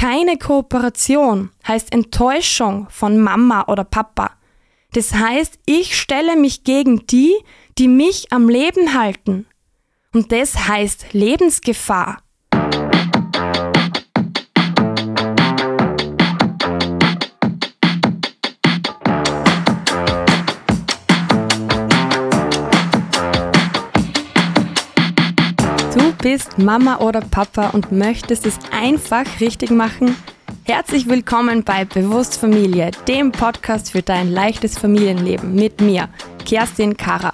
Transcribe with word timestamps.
Keine 0.00 0.38
Kooperation 0.38 1.50
heißt 1.68 1.92
Enttäuschung 1.92 2.88
von 2.88 3.20
Mama 3.20 3.66
oder 3.68 3.84
Papa. 3.84 4.30
Das 4.94 5.12
heißt, 5.12 5.58
ich 5.66 6.00
stelle 6.00 6.36
mich 6.36 6.64
gegen 6.64 7.04
die, 7.04 7.34
die 7.76 7.86
mich 7.86 8.32
am 8.32 8.48
Leben 8.48 8.94
halten. 8.98 9.44
Und 10.14 10.32
das 10.32 10.68
heißt 10.68 11.12
Lebensgefahr. 11.12 12.22
Bist 26.22 26.58
Mama 26.58 26.98
oder 26.98 27.22
Papa 27.22 27.70
und 27.70 27.92
möchtest 27.92 28.44
es 28.44 28.58
einfach 28.72 29.24
richtig 29.40 29.70
machen? 29.70 30.14
Herzlich 30.64 31.08
willkommen 31.08 31.64
bei 31.64 31.86
Bewusst 31.86 32.36
Familie, 32.36 32.90
dem 33.08 33.32
Podcast 33.32 33.92
für 33.92 34.02
dein 34.02 34.30
leichtes 34.30 34.78
Familienleben 34.78 35.54
mit 35.54 35.80
mir, 35.80 36.10
Kerstin 36.44 36.94
Kara. 36.96 37.32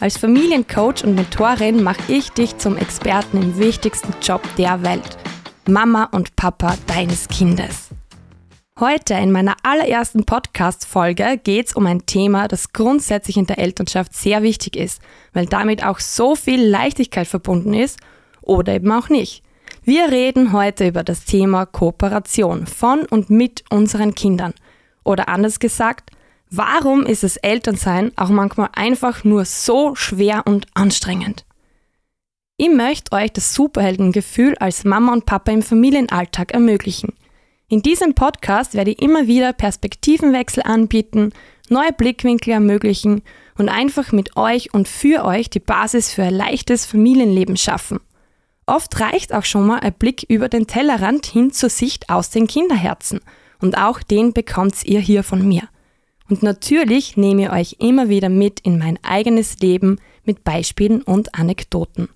Als 0.00 0.16
Familiencoach 0.16 1.04
und 1.04 1.14
Mentorin 1.14 1.82
mache 1.82 2.00
ich 2.08 2.30
dich 2.30 2.56
zum 2.56 2.78
Experten 2.78 3.36
im 3.36 3.58
wichtigsten 3.58 4.14
Job 4.22 4.42
der 4.56 4.82
Welt, 4.82 5.18
Mama 5.68 6.04
und 6.12 6.34
Papa 6.34 6.76
deines 6.86 7.28
Kindes. 7.28 7.90
Heute 8.80 9.12
in 9.14 9.30
meiner 9.30 9.56
allerersten 9.62 10.24
Podcast-Folge 10.24 11.38
geht 11.44 11.66
es 11.66 11.74
um 11.74 11.86
ein 11.86 12.06
Thema, 12.06 12.48
das 12.48 12.72
grundsätzlich 12.72 13.36
in 13.36 13.46
der 13.46 13.58
Elternschaft 13.58 14.14
sehr 14.14 14.42
wichtig 14.42 14.76
ist, 14.76 15.02
weil 15.34 15.44
damit 15.44 15.84
auch 15.84 15.98
so 15.98 16.34
viel 16.34 16.64
Leichtigkeit 16.66 17.28
verbunden 17.28 17.74
ist 17.74 17.98
oder 18.42 18.74
eben 18.74 18.92
auch 18.92 19.08
nicht. 19.08 19.42
Wir 19.84 20.10
reden 20.10 20.52
heute 20.52 20.86
über 20.86 21.02
das 21.02 21.24
Thema 21.24 21.66
Kooperation 21.66 22.66
von 22.66 23.04
und 23.06 23.30
mit 23.30 23.64
unseren 23.70 24.14
Kindern. 24.14 24.54
Oder 25.04 25.28
anders 25.28 25.58
gesagt, 25.58 26.10
warum 26.50 27.04
ist 27.04 27.24
es 27.24 27.36
Elternsein 27.36 28.12
auch 28.16 28.28
manchmal 28.28 28.68
einfach 28.74 29.24
nur 29.24 29.44
so 29.44 29.94
schwer 29.96 30.42
und 30.46 30.66
anstrengend? 30.74 31.44
Ich 32.56 32.70
möchte 32.70 33.10
euch 33.10 33.32
das 33.32 33.54
Superheldengefühl 33.54 34.56
als 34.58 34.84
Mama 34.84 35.12
und 35.12 35.26
Papa 35.26 35.50
im 35.50 35.62
Familienalltag 35.62 36.52
ermöglichen. 36.52 37.12
In 37.68 37.82
diesem 37.82 38.14
Podcast 38.14 38.74
werde 38.74 38.92
ich 38.92 39.02
immer 39.02 39.26
wieder 39.26 39.52
Perspektivenwechsel 39.52 40.62
anbieten, 40.62 41.32
neue 41.70 41.92
Blickwinkel 41.92 42.52
ermöglichen 42.52 43.22
und 43.58 43.68
einfach 43.68 44.12
mit 44.12 44.36
euch 44.36 44.72
und 44.74 44.86
für 44.86 45.24
euch 45.24 45.50
die 45.50 45.58
Basis 45.58 46.12
für 46.12 46.22
ein 46.22 46.34
leichtes 46.34 46.86
Familienleben 46.86 47.56
schaffen. 47.56 47.98
Oft 48.66 49.00
reicht 49.00 49.34
auch 49.34 49.44
schon 49.44 49.66
mal 49.66 49.80
ein 49.80 49.92
Blick 49.92 50.24
über 50.28 50.48
den 50.48 50.66
Tellerrand 50.66 51.26
hin 51.26 51.52
zur 51.52 51.68
Sicht 51.68 52.08
aus 52.10 52.30
den 52.30 52.46
Kinderherzen. 52.46 53.20
Und 53.60 53.76
auch 53.76 54.02
den 54.02 54.32
bekommt 54.32 54.84
ihr 54.84 55.00
hier 55.00 55.22
von 55.22 55.46
mir. 55.46 55.68
Und 56.28 56.42
natürlich 56.42 57.16
nehme 57.16 57.42
ich 57.42 57.50
euch 57.50 57.76
immer 57.80 58.08
wieder 58.08 58.28
mit 58.28 58.60
in 58.60 58.78
mein 58.78 58.98
eigenes 59.02 59.58
Leben 59.58 59.98
mit 60.24 60.44
Beispielen 60.44 61.02
und 61.02 61.34
Anekdoten. 61.34 62.08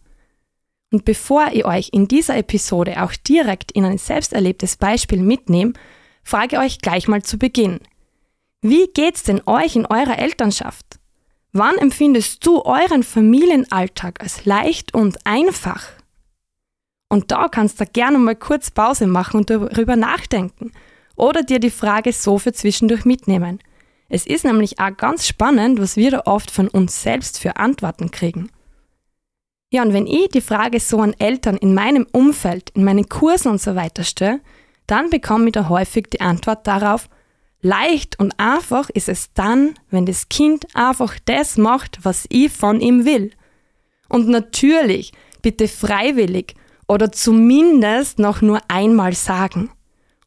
Und 0.92 1.04
bevor 1.04 1.48
ich 1.52 1.64
euch 1.64 1.90
in 1.92 2.08
dieser 2.08 2.36
Episode 2.36 3.02
auch 3.02 3.12
direkt 3.12 3.72
in 3.72 3.84
ein 3.84 3.98
selbsterlebtes 3.98 4.76
Beispiel 4.76 5.20
mitnehme, 5.20 5.72
frage 6.22 6.58
euch 6.58 6.78
gleich 6.78 7.08
mal 7.08 7.22
zu 7.22 7.38
Beginn. 7.38 7.80
Wie 8.62 8.86
geht's 8.94 9.24
denn 9.24 9.42
euch 9.46 9.76
in 9.76 9.86
eurer 9.86 10.18
Elternschaft? 10.18 10.98
Wann 11.52 11.76
empfindest 11.78 12.46
du 12.46 12.62
euren 12.62 13.02
Familienalltag 13.02 14.20
als 14.20 14.44
leicht 14.44 14.94
und 14.94 15.18
einfach? 15.26 15.95
Und 17.08 17.30
da 17.30 17.48
kannst 17.48 17.80
du 17.80 17.86
gerne 17.86 18.18
mal 18.18 18.36
kurz 18.36 18.70
Pause 18.70 19.06
machen 19.06 19.38
und 19.38 19.50
darüber 19.50 19.96
nachdenken 19.96 20.72
oder 21.14 21.42
dir 21.42 21.60
die 21.60 21.70
Frage 21.70 22.12
so 22.12 22.38
für 22.38 22.52
zwischendurch 22.52 23.04
mitnehmen. 23.04 23.60
Es 24.08 24.26
ist 24.26 24.44
nämlich 24.44 24.78
auch 24.78 24.96
ganz 24.96 25.26
spannend, 25.26 25.80
was 25.80 25.96
wir 25.96 26.10
da 26.10 26.22
oft 26.26 26.50
von 26.50 26.68
uns 26.68 27.02
selbst 27.02 27.40
für 27.40 27.56
Antworten 27.56 28.10
kriegen. 28.10 28.50
Ja, 29.72 29.82
und 29.82 29.92
wenn 29.92 30.06
ich 30.06 30.28
die 30.28 30.40
Frage 30.40 30.78
so 30.78 31.00
an 31.00 31.14
Eltern 31.18 31.56
in 31.56 31.74
meinem 31.74 32.06
Umfeld, 32.12 32.70
in 32.70 32.84
meinen 32.84 33.08
Kursen 33.08 33.50
und 33.50 33.60
so 33.60 33.74
weiter 33.74 34.04
stelle, 34.04 34.40
dann 34.86 35.10
bekomme 35.10 35.46
ich 35.46 35.52
da 35.52 35.68
häufig 35.68 36.06
die 36.10 36.20
Antwort 36.20 36.66
darauf, 36.66 37.08
leicht 37.62 38.18
und 38.20 38.38
einfach 38.38 38.90
ist 38.90 39.08
es 39.08 39.32
dann, 39.32 39.74
wenn 39.90 40.06
das 40.06 40.28
Kind 40.28 40.66
einfach 40.74 41.18
das 41.24 41.56
macht, 41.56 42.04
was 42.04 42.26
ich 42.28 42.52
von 42.52 42.80
ihm 42.80 43.04
will. 43.04 43.32
Und 44.08 44.28
natürlich, 44.28 45.12
bitte 45.42 45.66
freiwillig 45.66 46.54
oder 46.88 47.12
zumindest 47.12 48.18
noch 48.18 48.42
nur 48.42 48.60
einmal 48.68 49.14
sagen. 49.14 49.70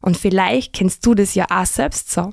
Und 0.00 0.16
vielleicht 0.16 0.72
kennst 0.72 1.04
du 1.04 1.14
das 1.14 1.34
ja 1.34 1.46
auch 1.50 1.66
selbst 1.66 2.10
so. 2.10 2.32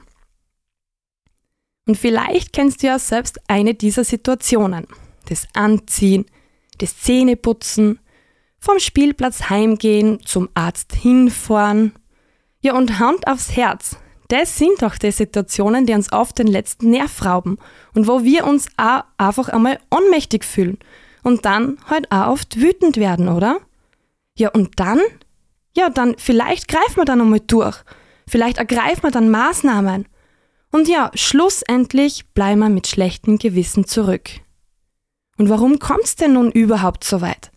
Und 1.85 1.97
vielleicht 1.97 2.53
kennst 2.53 2.83
du 2.83 2.87
ja 2.87 2.99
selbst 2.99 3.39
eine 3.47 3.73
dieser 3.73 4.03
Situationen. 4.03 4.87
Das 5.29 5.47
Anziehen, 5.53 6.25
das 6.79 6.99
Zähneputzen, 6.99 7.99
vom 8.59 8.79
Spielplatz 8.79 9.49
heimgehen, 9.49 10.19
zum 10.25 10.49
Arzt 10.53 10.93
hinfahren. 10.93 11.93
Ja, 12.61 12.75
und 12.75 12.99
Hand 12.99 13.27
aufs 13.27 13.55
Herz. 13.55 13.97
Das 14.27 14.57
sind 14.57 14.81
doch 14.81 14.97
die 14.97 15.11
Situationen, 15.11 15.85
die 15.85 15.93
uns 15.93 16.11
oft 16.11 16.37
den 16.37 16.47
letzten 16.47 16.89
Nerv 16.89 17.23
rauben 17.23 17.57
und 17.93 18.07
wo 18.07 18.23
wir 18.23 18.45
uns 18.45 18.67
auch 18.75 19.03
einfach 19.17 19.47
einmal 19.49 19.79
ohnmächtig 19.89 20.43
fühlen 20.43 20.77
und 21.23 21.45
dann 21.45 21.77
halt 21.89 22.11
auch 22.11 22.27
oft 22.27 22.57
wütend 22.59 22.97
werden, 22.97 23.29
oder? 23.29 23.61
Ja, 24.37 24.49
und 24.49 24.79
dann? 24.79 24.99
Ja, 25.75 25.89
dann 25.89 26.15
vielleicht 26.17 26.67
greifen 26.67 26.95
wir 26.95 27.05
dann 27.05 27.21
einmal 27.21 27.39
durch. 27.39 27.77
Vielleicht 28.27 28.57
ergreifen 28.57 29.03
wir 29.03 29.11
dann 29.11 29.29
Maßnahmen. 29.29 30.07
Und 30.71 30.87
ja, 30.87 31.11
schlussendlich 31.13 32.27
bleiben 32.33 32.59
wir 32.59 32.69
mit 32.69 32.87
schlechtem 32.87 33.39
Gewissen 33.39 33.85
zurück. 33.85 34.29
Und 35.37 35.49
warum 35.49 35.79
kommt's 35.79 36.15
denn 36.15 36.33
nun 36.33 36.51
überhaupt 36.51 37.03
so 37.03 37.21
weit? 37.21 37.51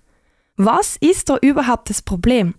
Was 0.56 0.96
ist 1.00 1.28
da 1.28 1.38
überhaupt 1.38 1.90
das 1.90 2.02
Problem? 2.02 2.54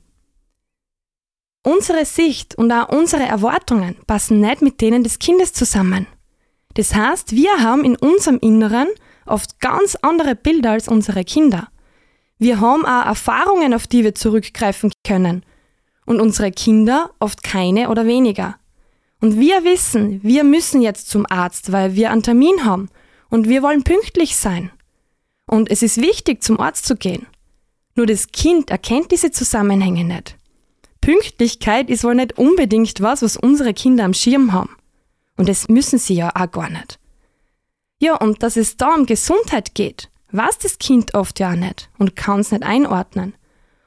Unsere 1.63 2.05
Sicht 2.05 2.55
und 2.55 2.71
auch 2.71 2.89
unsere 2.89 3.23
Erwartungen 3.23 3.95
passen 4.07 4.39
nicht 4.39 4.61
mit 4.61 4.81
denen 4.81 5.03
des 5.03 5.19
Kindes 5.19 5.53
zusammen. 5.53 6.07
Das 6.73 6.95
heißt, 6.95 7.33
wir 7.35 7.61
haben 7.61 7.83
in 7.83 7.95
unserem 7.95 8.39
Inneren 8.39 8.87
oft 9.25 9.59
ganz 9.59 9.95
andere 10.01 10.35
Bilder 10.35 10.71
als 10.71 10.87
unsere 10.87 11.23
Kinder. 11.23 11.70
Wir 12.41 12.59
haben 12.59 12.87
auch 12.87 13.05
Erfahrungen, 13.05 13.71
auf 13.75 13.85
die 13.85 14.03
wir 14.03 14.15
zurückgreifen 14.15 14.91
können. 15.05 15.45
Und 16.07 16.19
unsere 16.19 16.51
Kinder 16.51 17.11
oft 17.19 17.43
keine 17.43 17.89
oder 17.89 18.07
weniger. 18.07 18.55
Und 19.19 19.39
wir 19.39 19.63
wissen, 19.63 20.23
wir 20.23 20.43
müssen 20.43 20.81
jetzt 20.81 21.07
zum 21.07 21.27
Arzt, 21.29 21.71
weil 21.71 21.93
wir 21.93 22.09
einen 22.09 22.23
Termin 22.23 22.65
haben. 22.65 22.89
Und 23.29 23.47
wir 23.47 23.61
wollen 23.61 23.83
pünktlich 23.83 24.35
sein. 24.35 24.71
Und 25.45 25.69
es 25.69 25.83
ist 25.83 26.01
wichtig, 26.01 26.41
zum 26.41 26.59
Arzt 26.59 26.87
zu 26.87 26.95
gehen. 26.95 27.27
Nur 27.93 28.07
das 28.07 28.31
Kind 28.31 28.71
erkennt 28.71 29.11
diese 29.11 29.29
Zusammenhänge 29.29 30.03
nicht. 30.03 30.35
Pünktlichkeit 30.99 31.91
ist 31.91 32.03
wohl 32.03 32.15
nicht 32.15 32.39
unbedingt 32.39 33.01
was, 33.01 33.21
was 33.21 33.37
unsere 33.37 33.75
Kinder 33.75 34.03
am 34.03 34.15
Schirm 34.15 34.51
haben. 34.51 34.75
Und 35.37 35.47
das 35.47 35.67
müssen 35.67 35.99
sie 35.99 36.15
ja 36.15 36.31
auch 36.33 36.49
gar 36.49 36.71
nicht. 36.71 36.97
Ja, 37.99 38.15
und 38.15 38.41
dass 38.41 38.57
es 38.57 38.77
da 38.77 38.95
um 38.95 39.05
Gesundheit 39.05 39.75
geht, 39.75 40.10
weiß 40.31 40.59
das 40.59 40.79
Kind 40.79 41.13
oft 41.13 41.39
ja 41.39 41.55
nicht 41.55 41.89
und 41.97 42.15
kann 42.15 42.39
es 42.41 42.51
nicht 42.51 42.63
einordnen. 42.63 43.33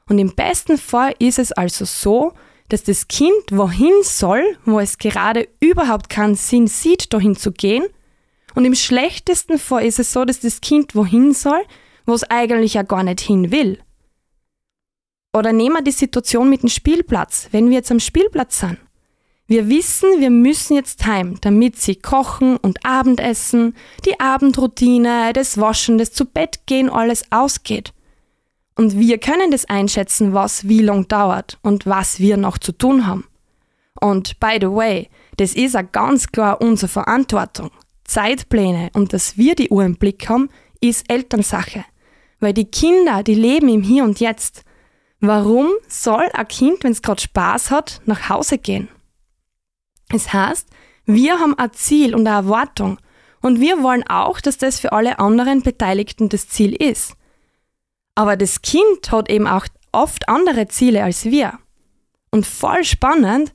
Und 0.07 0.19
im 0.19 0.35
besten 0.35 0.77
Fall 0.77 1.15
ist 1.19 1.39
es 1.39 1.51
also 1.51 1.85
so, 1.85 2.33
dass 2.69 2.83
das 2.83 3.07
Kind 3.07 3.51
wohin 3.51 3.93
soll, 4.03 4.57
wo 4.65 4.79
es 4.79 4.97
gerade 4.97 5.47
überhaupt 5.59 6.09
keinen 6.09 6.35
Sinn 6.35 6.67
sieht, 6.67 7.13
dahin 7.13 7.35
zu 7.35 7.51
gehen. 7.51 7.85
Und 8.53 8.65
im 8.65 8.75
schlechtesten 8.75 9.59
Fall 9.59 9.85
ist 9.85 9.99
es 9.99 10.13
so, 10.13 10.25
dass 10.25 10.39
das 10.39 10.61
Kind 10.61 10.95
wohin 10.95 11.33
soll, 11.33 11.61
wo 12.05 12.13
es 12.13 12.23
eigentlich 12.23 12.75
ja 12.75 12.83
gar 12.83 13.03
nicht 13.03 13.21
hin 13.21 13.51
will. 13.51 13.79
Oder 15.35 15.51
nehmen 15.51 15.75
wir 15.75 15.81
die 15.83 15.91
Situation 15.91 16.49
mit 16.49 16.63
dem 16.63 16.69
Spielplatz, 16.69 17.49
wenn 17.51 17.69
wir 17.69 17.75
jetzt 17.75 17.91
am 17.91 17.99
Spielplatz 17.99 18.59
sind. 18.59 18.77
Wir 19.47 19.69
wissen, 19.69 20.09
wir 20.19 20.31
müssen 20.31 20.73
jetzt 20.73 21.05
heim, 21.05 21.37
damit 21.41 21.75
sie 21.75 21.95
kochen 21.95 22.57
und 22.57 22.83
Abendessen, 22.83 23.75
die 24.03 24.19
Abendroutine, 24.19 25.33
das 25.33 25.59
Waschen, 25.59 25.99
das 25.99 26.11
zu 26.11 26.25
Bett 26.25 26.65
gehen, 26.65 26.89
alles 26.89 27.31
ausgeht. 27.31 27.93
Und 28.75 28.97
wir 28.97 29.19
können 29.19 29.51
das 29.51 29.65
einschätzen, 29.65 30.33
was 30.33 30.67
wie 30.67 30.81
lang 30.81 31.07
dauert 31.07 31.59
und 31.61 31.85
was 31.85 32.19
wir 32.19 32.37
noch 32.37 32.57
zu 32.57 32.71
tun 32.71 33.05
haben. 33.05 33.25
Und 34.01 34.39
by 34.39 34.57
the 34.59 34.71
way, 34.71 35.09
das 35.37 35.53
ist 35.53 35.75
ja 35.75 35.83
ganz 35.83 36.27
klar 36.27 36.59
unsere 36.59 36.89
Verantwortung. 36.89 37.69
Zeitpläne 38.03 38.89
und 38.93 39.13
dass 39.13 39.37
wir 39.37 39.53
die 39.53 39.69
Uhr 39.69 39.83
im 39.83 39.95
Blick 39.95 40.27
haben, 40.27 40.49
ist 40.81 41.09
Elternsache. 41.09 41.85
Weil 42.39 42.53
die 42.53 42.65
Kinder, 42.65 43.21
die 43.21 43.35
leben 43.35 43.69
im 43.69 43.83
Hier 43.83 44.03
und 44.03 44.19
Jetzt. 44.19 44.63
Warum 45.19 45.69
soll 45.87 46.29
ein 46.33 46.47
Kind, 46.47 46.83
wenn 46.83 46.91
es 46.91 47.01
gerade 47.03 47.21
Spaß 47.21 47.69
hat, 47.69 48.01
nach 48.05 48.29
Hause 48.29 48.57
gehen? 48.57 48.89
Es 50.09 50.33
heißt, 50.33 50.67
wir 51.05 51.39
haben 51.39 51.57
ein 51.57 51.73
Ziel 51.73 52.15
und 52.15 52.27
eine 52.27 52.37
Erwartung 52.37 52.99
und 53.41 53.59
wir 53.59 53.83
wollen 53.83 54.07
auch, 54.07 54.41
dass 54.41 54.57
das 54.57 54.79
für 54.79 54.91
alle 54.91 55.19
anderen 55.19 55.61
Beteiligten 55.61 56.29
das 56.29 56.49
Ziel 56.49 56.73
ist. 56.73 57.15
Aber 58.15 58.37
das 58.37 58.61
Kind 58.61 59.11
hat 59.11 59.29
eben 59.29 59.47
auch 59.47 59.67
oft 59.91 60.27
andere 60.29 60.67
Ziele 60.67 61.03
als 61.03 61.25
wir. 61.25 61.59
Und 62.31 62.45
voll 62.45 62.83
spannend, 62.83 63.53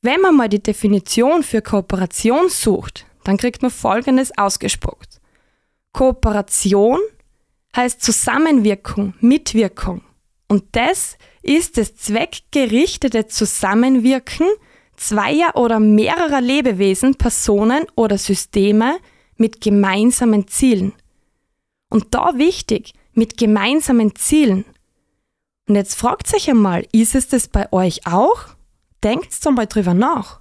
wenn 0.00 0.20
man 0.20 0.36
mal 0.36 0.48
die 0.48 0.62
Definition 0.62 1.42
für 1.42 1.62
Kooperation 1.62 2.48
sucht, 2.48 3.06
dann 3.24 3.36
kriegt 3.36 3.62
man 3.62 3.70
Folgendes 3.70 4.36
ausgespuckt. 4.36 5.20
Kooperation 5.92 6.98
heißt 7.76 8.02
Zusammenwirkung, 8.02 9.14
Mitwirkung. 9.20 10.02
Und 10.48 10.64
das 10.72 11.16
ist 11.42 11.76
das 11.76 11.94
zweckgerichtete 11.94 13.26
Zusammenwirken 13.26 14.48
zweier 14.96 15.56
oder 15.56 15.80
mehrerer 15.80 16.40
Lebewesen, 16.40 17.14
Personen 17.14 17.84
oder 17.94 18.18
Systeme 18.18 18.98
mit 19.36 19.60
gemeinsamen 19.60 20.46
Zielen. 20.48 20.92
Und 21.88 22.14
da 22.14 22.32
wichtig, 22.36 22.94
mit 23.12 23.36
gemeinsamen 23.36 24.14
Zielen. 24.16 24.64
Und 25.68 25.76
jetzt 25.76 25.94
fragt 25.94 26.32
euch 26.34 26.50
einmal, 26.50 26.86
ist 26.92 27.14
es 27.14 27.28
das 27.28 27.48
bei 27.48 27.70
euch 27.72 28.06
auch? 28.06 28.46
Denkt 29.02 29.34
einmal 29.46 29.66
drüber 29.66 29.94
nach. 29.94 30.40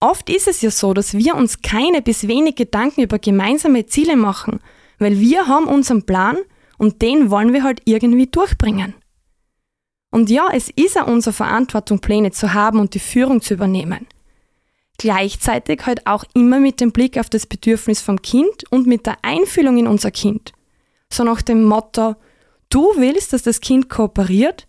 Oft 0.00 0.28
ist 0.28 0.46
es 0.46 0.60
ja 0.60 0.70
so, 0.70 0.92
dass 0.94 1.14
wir 1.14 1.34
uns 1.34 1.62
keine 1.62 2.02
bis 2.02 2.28
wenig 2.28 2.56
Gedanken 2.56 3.02
über 3.02 3.18
gemeinsame 3.18 3.86
Ziele 3.86 4.16
machen, 4.16 4.60
weil 4.98 5.18
wir 5.20 5.46
haben 5.46 5.66
unseren 5.66 6.04
Plan 6.04 6.36
und 6.78 7.00
den 7.02 7.30
wollen 7.30 7.52
wir 7.52 7.62
halt 7.62 7.80
irgendwie 7.86 8.26
durchbringen. 8.26 8.94
Und 10.10 10.30
ja, 10.30 10.48
es 10.52 10.70
ist 10.70 10.94
ja 10.94 11.04
unsere 11.04 11.32
Verantwortung, 11.32 12.00
Pläne 12.00 12.30
zu 12.30 12.54
haben 12.54 12.80
und 12.80 12.94
die 12.94 13.00
Führung 13.00 13.40
zu 13.40 13.54
übernehmen. 13.54 14.06
Gleichzeitig 14.98 15.84
halt 15.84 16.06
auch 16.06 16.24
immer 16.34 16.58
mit 16.58 16.80
dem 16.80 16.92
Blick 16.92 17.18
auf 17.18 17.28
das 17.28 17.46
Bedürfnis 17.46 18.00
vom 18.00 18.22
Kind 18.22 18.64
und 18.70 18.86
mit 18.86 19.06
der 19.06 19.18
Einfühlung 19.22 19.76
in 19.78 19.86
unser 19.86 20.10
Kind. 20.10 20.52
So 21.12 21.22
nach 21.22 21.42
dem 21.42 21.64
Motto, 21.64 22.16
du 22.70 22.92
willst, 22.96 23.32
dass 23.32 23.42
das 23.42 23.60
Kind 23.60 23.88
kooperiert, 23.88 24.66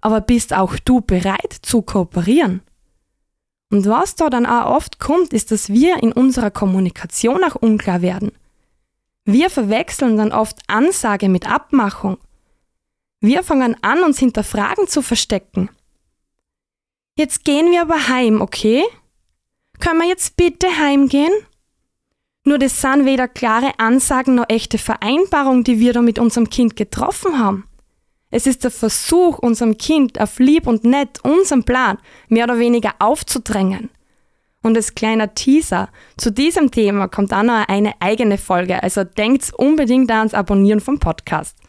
aber 0.00 0.20
bist 0.20 0.52
auch 0.54 0.76
du 0.84 1.00
bereit 1.00 1.56
zu 1.62 1.82
kooperieren? 1.82 2.62
Und 3.72 3.86
was 3.86 4.16
da 4.16 4.28
dann 4.28 4.46
auch 4.46 4.74
oft 4.74 4.98
kommt, 4.98 5.32
ist, 5.32 5.52
dass 5.52 5.68
wir 5.68 6.02
in 6.02 6.12
unserer 6.12 6.50
Kommunikation 6.50 7.44
auch 7.44 7.54
unklar 7.54 8.02
werden. 8.02 8.32
Wir 9.24 9.48
verwechseln 9.48 10.16
dann 10.16 10.32
oft 10.32 10.58
Ansage 10.66 11.28
mit 11.28 11.48
Abmachung. 11.48 12.18
Wir 13.20 13.42
fangen 13.42 13.76
an, 13.82 14.02
uns 14.02 14.18
hinter 14.18 14.42
Fragen 14.42 14.88
zu 14.88 15.02
verstecken. 15.02 15.68
Jetzt 17.16 17.44
gehen 17.44 17.70
wir 17.70 17.82
aber 17.82 18.08
heim, 18.08 18.40
okay? 18.40 18.82
Können 19.78 20.00
wir 20.00 20.08
jetzt 20.08 20.36
bitte 20.36 20.66
heimgehen? 20.78 21.32
Nur 22.44 22.58
das 22.58 22.80
sind 22.80 23.04
weder 23.04 23.28
klare 23.28 23.78
Ansagen 23.78 24.36
noch 24.36 24.48
echte 24.48 24.78
Vereinbarungen, 24.78 25.64
die 25.64 25.78
wir 25.78 25.92
da 25.92 26.00
mit 26.00 26.18
unserem 26.18 26.48
Kind 26.48 26.76
getroffen 26.76 27.38
haben. 27.38 27.66
Es 28.30 28.46
ist 28.46 28.64
der 28.64 28.70
Versuch, 28.70 29.38
unserem 29.38 29.76
Kind 29.76 30.18
auf 30.18 30.38
lieb 30.38 30.66
und 30.66 30.84
nett 30.84 31.22
unseren 31.22 31.64
Plan 31.64 31.98
mehr 32.28 32.44
oder 32.44 32.58
weniger 32.58 32.94
aufzudrängen. 33.00 33.90
Und 34.62 34.76
als 34.76 34.94
kleiner 34.94 35.34
Teaser 35.34 35.90
zu 36.16 36.32
diesem 36.32 36.70
Thema 36.70 37.08
kommt 37.08 37.34
auch 37.34 37.42
noch 37.42 37.68
eine 37.68 38.00
eigene 38.00 38.38
Folge, 38.38 38.82
also 38.82 39.04
denkt 39.04 39.52
unbedingt 39.54 40.10
ans 40.10 40.32
Abonnieren 40.32 40.80
vom 40.80 40.98
Podcast. 40.98 41.59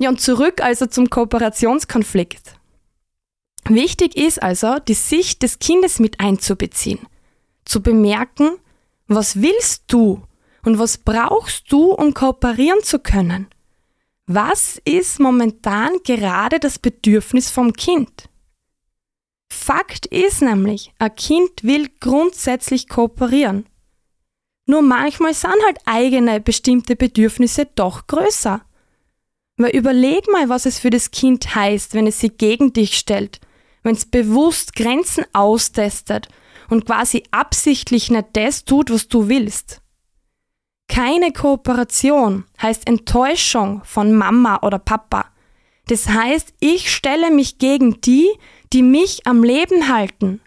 Ja, 0.00 0.08
und 0.08 0.18
zurück 0.18 0.62
also 0.62 0.86
zum 0.86 1.10
Kooperationskonflikt. 1.10 2.54
Wichtig 3.68 4.16
ist 4.16 4.42
also, 4.42 4.78
die 4.78 4.94
Sicht 4.94 5.42
des 5.42 5.58
Kindes 5.58 5.98
mit 5.98 6.20
einzubeziehen, 6.20 7.00
zu 7.66 7.82
bemerken, 7.82 8.52
was 9.08 9.42
willst 9.42 9.84
du 9.88 10.22
und 10.64 10.78
was 10.78 10.96
brauchst 10.96 11.70
du, 11.70 11.92
um 11.92 12.14
kooperieren 12.14 12.82
zu 12.82 12.98
können. 12.98 13.48
Was 14.26 14.80
ist 14.86 15.20
momentan 15.20 15.98
gerade 16.02 16.60
das 16.60 16.78
Bedürfnis 16.78 17.50
vom 17.50 17.74
Kind? 17.74 18.30
Fakt 19.52 20.06
ist 20.06 20.40
nämlich, 20.40 20.94
ein 20.98 21.14
Kind 21.14 21.62
will 21.62 21.90
grundsätzlich 22.00 22.88
kooperieren. 22.88 23.66
Nur 24.64 24.80
manchmal 24.80 25.34
sind 25.34 25.56
halt 25.66 25.78
eigene 25.84 26.40
bestimmte 26.40 26.96
Bedürfnisse 26.96 27.66
doch 27.74 28.06
größer. 28.06 28.62
Weil 29.60 29.76
überleg 29.76 30.26
mal, 30.32 30.48
was 30.48 30.64
es 30.64 30.78
für 30.78 30.88
das 30.88 31.10
Kind 31.10 31.54
heißt, 31.54 31.92
wenn 31.92 32.06
es 32.06 32.20
sich 32.20 32.38
gegen 32.38 32.72
dich 32.72 32.96
stellt, 32.96 33.40
wenn 33.82 33.94
es 33.94 34.06
bewusst 34.06 34.74
Grenzen 34.74 35.26
austestet 35.34 36.28
und 36.70 36.86
quasi 36.86 37.24
absichtlich 37.30 38.10
nicht 38.10 38.28
das 38.32 38.64
tut, 38.64 38.90
was 38.90 39.08
du 39.08 39.28
willst. 39.28 39.82
Keine 40.88 41.30
Kooperation 41.32 42.44
heißt 42.62 42.86
Enttäuschung 42.86 43.82
von 43.84 44.14
Mama 44.14 44.60
oder 44.62 44.78
Papa. 44.78 45.26
Das 45.88 46.08
heißt, 46.08 46.54
ich 46.60 46.90
stelle 46.90 47.30
mich 47.30 47.58
gegen 47.58 48.00
die, 48.00 48.30
die 48.72 48.82
mich 48.82 49.26
am 49.26 49.44
Leben 49.44 49.88
halten. 49.88 50.40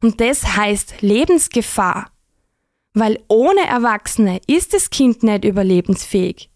Und 0.00 0.20
das 0.20 0.56
heißt 0.56 1.02
Lebensgefahr. 1.02 2.06
Weil 2.92 3.20
ohne 3.26 3.66
Erwachsene 3.66 4.40
ist 4.46 4.74
das 4.74 4.90
Kind 4.90 5.24
nicht 5.24 5.44
überlebensfähig. 5.44 6.50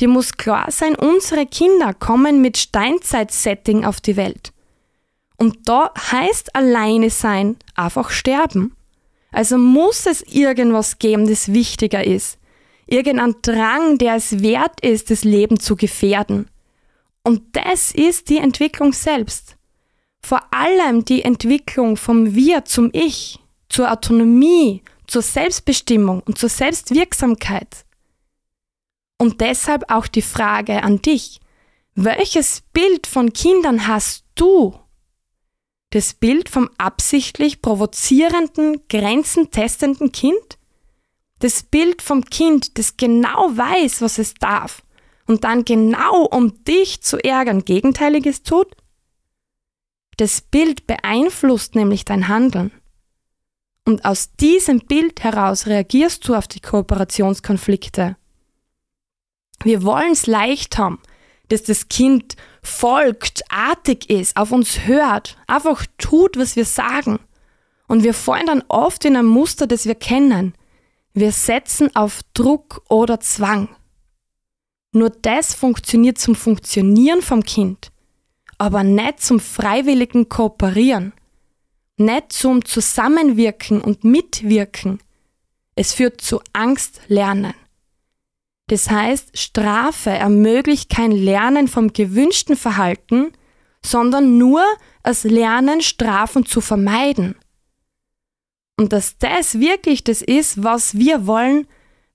Dir 0.00 0.08
muss 0.08 0.36
klar 0.36 0.70
sein, 0.70 0.94
unsere 0.94 1.46
Kinder 1.46 1.94
kommen 1.94 2.42
mit 2.42 2.58
Steinzeit-Setting 2.58 3.84
auf 3.84 4.00
die 4.00 4.16
Welt. 4.16 4.52
Und 5.36 5.68
da 5.68 5.92
heißt 6.10 6.54
alleine 6.54 7.10
sein 7.10 7.56
einfach 7.74 8.10
sterben. 8.10 8.74
Also 9.32 9.58
muss 9.58 10.06
es 10.06 10.22
irgendwas 10.22 10.98
geben, 10.98 11.28
das 11.28 11.52
wichtiger 11.52 12.04
ist 12.04 12.38
irgendein 12.86 13.34
Drang, 13.42 13.98
der 13.98 14.16
es 14.16 14.42
wert 14.42 14.80
ist, 14.80 15.10
das 15.10 15.24
Leben 15.24 15.60
zu 15.60 15.76
gefährden. 15.76 16.48
Und 17.22 17.42
das 17.52 17.92
ist 17.92 18.28
die 18.28 18.38
Entwicklung 18.38 18.92
selbst. 18.92 19.56
Vor 20.20 20.40
allem 20.52 21.04
die 21.04 21.22
Entwicklung 21.22 21.96
vom 21.96 22.34
Wir 22.34 22.64
zum 22.64 22.90
Ich, 22.92 23.38
zur 23.68 23.90
Autonomie, 23.90 24.82
zur 25.06 25.22
Selbstbestimmung 25.22 26.22
und 26.26 26.38
zur 26.38 26.48
Selbstwirksamkeit. 26.48 27.84
Und 29.18 29.40
deshalb 29.40 29.90
auch 29.90 30.06
die 30.06 30.22
Frage 30.22 30.82
an 30.82 31.00
dich, 31.00 31.40
welches 31.94 32.62
Bild 32.72 33.06
von 33.06 33.32
Kindern 33.32 33.86
hast 33.86 34.24
du? 34.34 34.78
Das 35.90 36.12
Bild 36.12 36.48
vom 36.48 36.68
absichtlich 36.76 37.62
provozierenden, 37.62 38.82
grenzentestenden 38.88 40.12
Kind? 40.12 40.58
Das 41.38 41.62
Bild 41.62 42.02
vom 42.02 42.24
Kind, 42.24 42.78
das 42.78 42.96
genau 42.96 43.56
weiß, 43.56 44.02
was 44.02 44.18
es 44.18 44.34
darf 44.34 44.82
und 45.26 45.44
dann 45.44 45.64
genau 45.64 46.24
um 46.24 46.62
dich 46.64 47.02
zu 47.02 47.18
ärgern 47.22 47.64
Gegenteiliges 47.64 48.42
tut? 48.42 48.76
Das 50.16 50.40
Bild 50.40 50.86
beeinflusst 50.86 51.74
nämlich 51.74 52.04
dein 52.04 52.28
Handeln. 52.28 52.72
Und 53.84 54.04
aus 54.04 54.32
diesem 54.32 54.80
Bild 54.80 55.22
heraus 55.22 55.66
reagierst 55.66 56.26
du 56.26 56.34
auf 56.34 56.48
die 56.48 56.60
Kooperationskonflikte. 56.60 58.16
Wir 59.62 59.82
wollen 59.82 60.12
es 60.12 60.26
leicht 60.26 60.78
haben, 60.78 61.00
dass 61.48 61.62
das 61.62 61.88
Kind 61.88 62.36
folgt, 62.62 63.42
artig 63.48 64.10
ist, 64.10 64.36
auf 64.36 64.52
uns 64.52 64.86
hört, 64.86 65.36
einfach 65.46 65.86
tut, 65.98 66.36
was 66.36 66.56
wir 66.56 66.64
sagen. 66.64 67.18
Und 67.86 68.02
wir 68.02 68.14
fallen 68.14 68.46
dann 68.46 68.64
oft 68.68 69.04
in 69.04 69.16
ein 69.16 69.26
Muster, 69.26 69.66
das 69.66 69.86
wir 69.86 69.94
kennen. 69.94 70.54
Wir 71.14 71.32
setzen 71.32 71.94
auf 71.94 72.20
Druck 72.34 72.82
oder 72.88 73.20
Zwang. 73.20 73.68
Nur 74.92 75.10
das 75.10 75.54
funktioniert 75.54 76.18
zum 76.18 76.34
Funktionieren 76.34 77.22
vom 77.22 77.42
Kind, 77.42 77.92
aber 78.58 78.82
nicht 78.82 79.20
zum 79.20 79.40
freiwilligen 79.40 80.28
Kooperieren, 80.28 81.12
nicht 81.96 82.32
zum 82.32 82.64
Zusammenwirken 82.64 83.80
und 83.80 84.04
Mitwirken. 84.04 85.00
Es 85.74 85.92
führt 85.92 86.20
zu 86.20 86.40
Angstlernen. 86.52 87.54
Das 88.68 88.90
heißt, 88.90 89.38
Strafe 89.38 90.10
ermöglicht 90.10 90.90
kein 90.90 91.12
Lernen 91.12 91.68
vom 91.68 91.92
gewünschten 91.92 92.56
Verhalten, 92.56 93.32
sondern 93.84 94.38
nur 94.38 94.64
das 95.04 95.22
Lernen, 95.22 95.82
Strafen 95.82 96.44
zu 96.44 96.60
vermeiden. 96.60 97.36
Und 98.78 98.92
dass 98.92 99.18
das 99.18 99.60
wirklich 99.60 100.02
das 100.04 100.20
ist, 100.20 100.62
was 100.62 100.98
wir 100.98 101.26
wollen, 101.26 101.66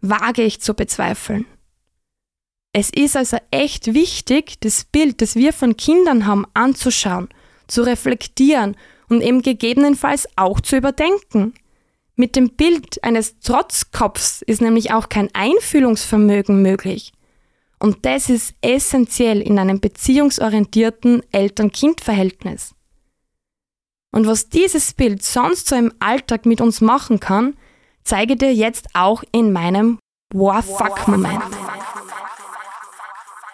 wage 0.02 0.44
ich 0.44 0.62
zu 0.62 0.74
bezweifeln. 0.74 1.46
Es 2.74 2.90
ist 2.90 3.16
also 3.16 3.38
echt 3.50 3.94
wichtig, 3.94 4.60
das 4.60 4.86
Bild, 4.86 5.22
das 5.22 5.36
wir 5.36 5.54
von 5.54 5.76
Kindern 5.76 6.26
haben, 6.26 6.46
anzuschauen, 6.54 7.30
zu 7.68 7.82
reflektieren 7.82 8.78
und 9.10 9.22
eben 9.22 9.42
gegebenenfalls 9.42 10.28
auch 10.36 10.62
zu 10.62 10.78
überdenken. 10.78 11.54
Mit 12.22 12.36
dem 12.36 12.52
Bild 12.52 13.04
eines 13.04 13.40
Trotzkopfs 13.40 14.44
ist 14.44 14.62
nämlich 14.62 14.94
auch 14.94 15.10
kein 15.10 15.30
Einfühlungsvermögen 15.34 16.62
möglich. 16.62 17.14
Und 17.80 18.06
das 18.06 18.30
ist 18.30 18.54
essentiell 18.62 19.42
in 19.42 19.58
einem 19.58 19.80
beziehungsorientierten 19.80 21.24
Eltern-Kind-Verhältnis. 21.32 22.76
Und 24.12 24.28
was 24.28 24.50
dieses 24.50 24.94
Bild 24.94 25.24
sonst 25.24 25.68
so 25.68 25.76
im 25.76 25.92
Alltag 25.98 26.46
mit 26.46 26.62
uns 26.62 26.80
machen 26.80 27.20
kann, 27.20 27.58
zeige 28.04 28.36
dir 28.36 28.54
jetzt 28.54 28.90
auch 28.94 29.24
in 29.32 29.52
meinem 29.52 29.98
Wow 30.32 30.64
Fuck 30.64 31.08
Moment. 31.08 31.42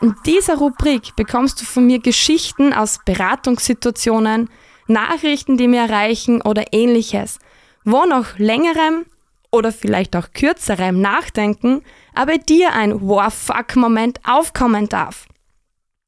In 0.02 0.14
dieser 0.26 0.58
Rubrik 0.58 1.16
bekommst 1.16 1.62
du 1.62 1.64
von 1.64 1.88
mir 1.88 2.00
Geschichten 2.00 2.74
aus 2.74 3.00
Beratungssituationen, 3.06 4.50
Nachrichten, 4.88 5.56
die 5.56 5.70
mir 5.70 5.84
erreichen 5.84 6.42
oder 6.42 6.74
ähnliches, 6.74 7.40
wo 7.88 8.06
nach 8.06 8.38
längerem 8.38 9.06
oder 9.50 9.72
vielleicht 9.72 10.16
auch 10.18 10.34
kürzerem 10.34 11.00
Nachdenken 11.00 11.84
aber 12.14 12.38
dir 12.38 12.74
ein 12.74 13.02
Wow-Fuck-Moment 13.02 14.20
aufkommen 14.26 14.90
darf. 14.90 15.26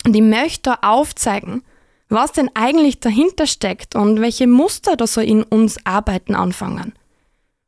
Und 0.05 0.13
ich 0.13 0.21
möchte 0.21 0.83
aufzeigen, 0.83 1.63
was 2.09 2.33
denn 2.33 2.51
eigentlich 2.53 3.00
dahinter 3.00 3.48
steckt 3.48 3.95
und 3.95 4.19
welche 4.19 4.45
Muster 4.45 4.98
da 4.98 5.07
so 5.07 5.21
in 5.21 5.43
uns 5.43 5.77
arbeiten 5.86 6.36
anfangen. 6.36 6.93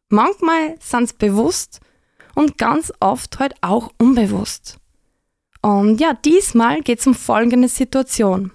Manchmal 0.09 0.75
sind 0.81 1.03
es 1.03 1.13
bewusst 1.13 1.79
und 2.35 2.57
ganz 2.57 2.91
oft 2.99 3.39
halt 3.39 3.53
auch 3.61 3.91
unbewusst. 3.97 4.77
Und 5.61 6.01
ja, 6.01 6.13
diesmal 6.13 6.81
geht 6.81 6.99
es 6.99 7.07
um 7.07 7.15
folgende 7.15 7.69
Situation. 7.69 8.51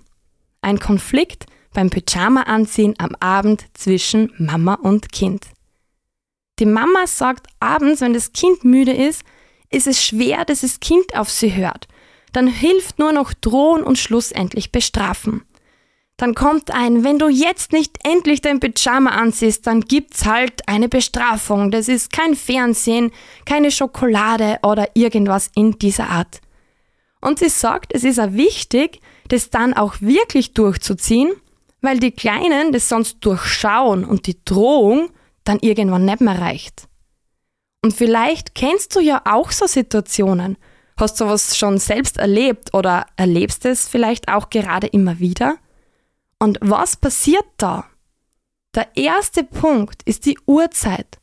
Ein 0.61 0.81
Konflikt 0.81 1.47
beim 1.77 1.91
Pyjama-Anziehen 1.91 2.95
am 2.97 3.15
Abend 3.21 3.67
zwischen 3.75 4.33
Mama 4.39 4.75
und 4.75 5.13
Kind. 5.13 5.45
Die 6.59 6.65
Mama 6.65 7.07
sagt 7.07 7.49
abends, 7.61 8.01
wenn 8.01 8.15
das 8.15 8.33
Kind 8.33 8.65
müde 8.65 8.93
ist, 8.93 9.23
ist 9.71 9.87
es 9.87 10.03
schwer, 10.03 10.47
dass 10.47 10.63
das 10.63 10.81
Kind 10.81 11.15
auf 11.15 11.31
sie 11.31 11.55
hört. 11.55 11.87
Dann 12.33 12.47
hilft 12.47 12.99
nur 12.99 13.13
noch 13.13 13.35
drohen 13.35 13.83
und 13.83 13.99
schlussendlich 13.99 14.73
bestrafen. 14.73 15.43
Dann 16.17 16.35
kommt 16.35 16.71
ein, 16.71 17.05
wenn 17.05 17.19
du 17.19 17.29
jetzt 17.29 17.73
nicht 17.73 17.99
endlich 18.05 18.41
dein 18.41 18.59
Pyjama 18.59 19.11
anziehst, 19.11 19.67
dann 19.67 19.83
gibt's 19.83 20.25
halt 20.25 20.67
eine 20.67 20.89
Bestrafung. 20.89 21.71
Das 21.71 21.89
ist 21.89 22.11
kein 22.11 22.35
Fernsehen, 22.35 23.13
keine 23.45 23.71
Schokolade 23.71 24.61
oder 24.63 24.89
irgendwas 24.95 25.51
in 25.55 25.79
dieser 25.79 26.09
Art. 26.09 26.41
Und 27.21 27.39
sie 27.39 27.51
sagt, 27.51 27.93
es 27.95 28.03
ist 28.03 28.19
auch 28.19 28.33
wichtig, 28.33 29.01
das 29.29 29.51
dann 29.51 29.75
auch 29.75 29.97
wirklich 30.01 30.55
durchzuziehen, 30.55 31.33
weil 31.87 32.01
die 32.01 32.11
Kleinen 32.11 32.73
das 32.73 32.89
sonst 32.89 33.19
durchschauen 33.21 34.05
und 34.05 34.27
die 34.27 34.45
Drohung 34.45 35.11
dann 35.45 35.61
irgendwann 35.61 36.05
nicht 36.05 36.21
mehr 36.21 36.41
reicht. 36.41 36.89
Und 37.83 37.95
vielleicht 37.95 38.57
kennst 38.57 38.97
du 38.97 39.01
ja 39.01 39.23
auch 39.25 39.53
so 39.53 39.67
Situationen. 39.69 40.59
Hast 40.99 41.21
du 41.21 41.27
was 41.27 41.57
schon 41.57 41.79
selbst 41.79 42.17
erlebt 42.17 42.75
oder 42.75 43.07
erlebst 43.17 43.65
es 43.67 43.87
vielleicht 43.87 44.29
auch 44.29 44.51
gerade 44.51 44.89
immer 44.89 45.21
wieder? 45.21 45.59
Und 46.41 46.59
was 46.61 46.97
passiert 46.97 47.45
da? 47.57 47.85
Der 48.75 48.89
erste 48.97 49.45
Punkt 49.45 50.03
ist 50.05 50.27
die 50.27 50.39
Uhrzeit. 50.45 51.19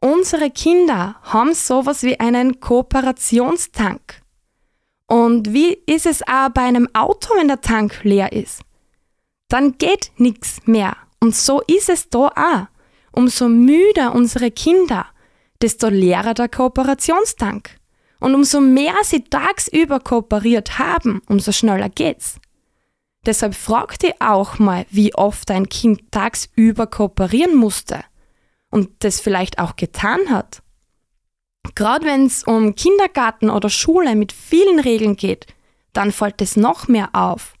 Unsere 0.00 0.50
Kinder 0.50 1.16
haben 1.22 1.52
sowas 1.52 2.02
wie 2.02 2.18
einen 2.18 2.60
Kooperationstank. 2.60 4.22
Und 5.06 5.52
wie 5.52 5.74
ist 5.86 6.06
es 6.06 6.22
auch 6.26 6.48
bei 6.48 6.62
einem 6.62 6.88
Auto, 6.94 7.34
wenn 7.36 7.48
der 7.48 7.60
Tank 7.60 8.02
leer 8.04 8.32
ist? 8.32 8.62
Dann 9.52 9.76
geht 9.76 10.12
nichts 10.16 10.62
mehr. 10.64 10.96
Und 11.20 11.36
so 11.36 11.60
ist 11.60 11.90
es 11.90 12.08
da 12.08 12.28
auch. 12.28 12.66
Umso 13.12 13.50
müder 13.50 14.14
unsere 14.14 14.50
Kinder, 14.50 15.04
desto 15.60 15.88
leerer 15.88 16.32
der 16.32 16.48
Kooperationstank. 16.48 17.76
Und 18.18 18.34
umso 18.34 18.62
mehr 18.62 18.94
sie 19.02 19.24
tagsüber 19.24 20.00
kooperiert 20.00 20.78
haben, 20.78 21.20
umso 21.28 21.52
schneller 21.52 21.90
geht's. 21.90 22.40
Deshalb 23.26 23.54
frag 23.54 23.98
dich 23.98 24.14
auch 24.22 24.58
mal, 24.58 24.86
wie 24.88 25.14
oft 25.14 25.50
dein 25.50 25.68
Kind 25.68 26.10
tagsüber 26.10 26.86
kooperieren 26.86 27.54
musste 27.54 28.02
und 28.70 28.88
das 29.00 29.20
vielleicht 29.20 29.58
auch 29.58 29.76
getan 29.76 30.30
hat. 30.30 30.62
Gerade 31.74 32.06
wenn 32.06 32.24
es 32.24 32.42
um 32.44 32.74
Kindergarten 32.74 33.50
oder 33.50 33.68
Schule 33.68 34.14
mit 34.14 34.32
vielen 34.32 34.80
Regeln 34.80 35.16
geht, 35.16 35.46
dann 35.92 36.10
fällt 36.10 36.40
es 36.40 36.56
noch 36.56 36.88
mehr 36.88 37.10
auf. 37.12 37.52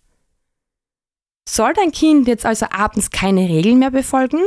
Soll 1.48 1.72
dein 1.74 1.92
Kind 1.92 2.28
jetzt 2.28 2.46
also 2.46 2.66
abends 2.70 3.10
keine 3.10 3.48
Regeln 3.48 3.78
mehr 3.78 3.90
befolgen? 3.90 4.40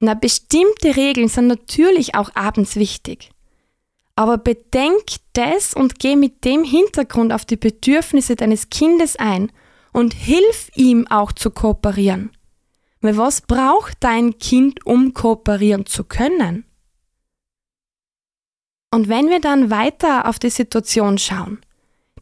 Na, 0.00 0.14
bestimmte 0.14 0.96
Regeln 0.96 1.28
sind 1.28 1.46
natürlich 1.46 2.14
auch 2.14 2.30
abends 2.34 2.76
wichtig. 2.76 3.30
Aber 4.16 4.38
bedenk 4.38 5.04
das 5.34 5.74
und 5.74 5.98
geh 5.98 6.16
mit 6.16 6.44
dem 6.44 6.64
Hintergrund 6.64 7.32
auf 7.32 7.44
die 7.44 7.56
Bedürfnisse 7.56 8.36
deines 8.36 8.70
Kindes 8.70 9.16
ein 9.16 9.52
und 9.92 10.14
hilf 10.14 10.70
ihm 10.74 11.06
auch 11.08 11.32
zu 11.32 11.50
kooperieren. 11.50 12.30
Weil 13.00 13.16
was 13.16 13.40
braucht 13.40 13.96
dein 14.00 14.38
Kind, 14.38 14.84
um 14.86 15.14
kooperieren 15.14 15.86
zu 15.86 16.04
können? 16.04 16.64
Und 18.92 19.08
wenn 19.08 19.28
wir 19.28 19.40
dann 19.40 19.70
weiter 19.70 20.26
auf 20.28 20.38
die 20.38 20.50
Situation 20.50 21.16
schauen, 21.16 21.60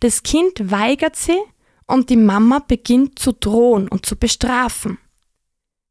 das 0.01 0.23
Kind 0.23 0.71
weigert 0.71 1.17
sie 1.17 1.39
und 1.89 2.11
die 2.11 2.17
Mama 2.17 2.61
beginnt 2.61 3.19
zu 3.19 3.33
drohen 3.33 3.89
und 3.89 4.07
zu 4.07 4.17
bestrafen. 4.17 4.99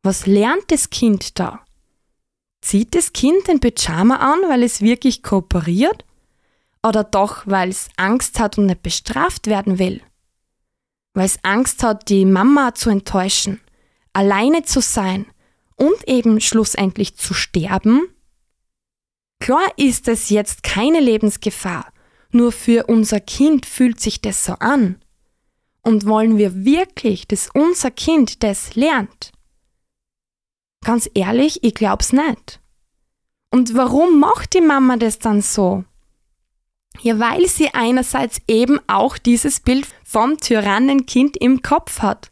Was 0.03 0.25
lernt 0.25 0.71
das 0.71 0.89
Kind 0.89 1.37
da? 1.39 1.65
Zieht 2.61 2.95
das 2.95 3.11
Kind 3.11 3.47
den 3.47 3.59
Pyjama 3.59 4.15
an, 4.15 4.39
weil 4.47 4.63
es 4.63 4.81
wirklich 4.81 5.21
kooperiert? 5.21 6.05
Oder 6.81 7.03
doch, 7.03 7.45
weil 7.45 7.69
es 7.69 7.89
Angst 7.97 8.39
hat 8.39 8.57
und 8.57 8.67
nicht 8.67 8.83
bestraft 8.83 9.47
werden 9.47 9.79
will? 9.79 10.01
weil 11.17 11.25
es 11.25 11.39
Angst 11.41 11.81
hat, 11.81 12.09
die 12.09 12.25
Mama 12.25 12.75
zu 12.75 12.91
enttäuschen, 12.91 13.59
alleine 14.13 14.61
zu 14.61 14.81
sein 14.81 15.25
und 15.75 16.07
eben 16.07 16.39
schlussendlich 16.39 17.15
zu 17.17 17.33
sterben? 17.33 18.07
Klar 19.39 19.65
ist 19.77 20.07
es 20.07 20.29
jetzt 20.29 20.61
keine 20.61 20.99
Lebensgefahr, 20.99 21.91
nur 22.29 22.51
für 22.51 22.85
unser 22.85 23.19
Kind 23.19 23.65
fühlt 23.65 23.99
sich 23.99 24.21
das 24.21 24.45
so 24.45 24.53
an. 24.59 25.01
Und 25.87 26.05
wollen 26.05 26.37
wir 26.37 26.65
wirklich, 26.65 27.29
dass 27.29 27.49
unser 27.53 27.91
Kind 27.91 28.43
das 28.43 28.75
lernt? 28.75 29.31
Ganz 30.83 31.09
ehrlich, 31.13 31.63
ich 31.63 31.75
glaub's 31.75 32.11
nicht. 32.11 32.59
Und 33.51 33.73
warum 33.73 34.19
macht 34.19 34.53
die 34.53 34.59
Mama 34.59 34.97
das 34.97 35.19
dann 35.19 35.41
so? 35.41 35.85
Ja, 36.99 37.19
weil 37.19 37.47
sie 37.47 37.73
einerseits 37.73 38.41
eben 38.49 38.81
auch 38.87 39.17
dieses 39.17 39.61
Bild 39.61 39.87
vom 40.03 40.37
Tyrannenkind 40.37 41.37
im 41.37 41.61
Kopf 41.61 42.01
hat, 42.01 42.31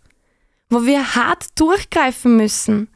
wo 0.69 0.83
wir 0.83 1.15
hart 1.15 1.57
durchgreifen 1.57 2.35
müssen. 2.35 2.89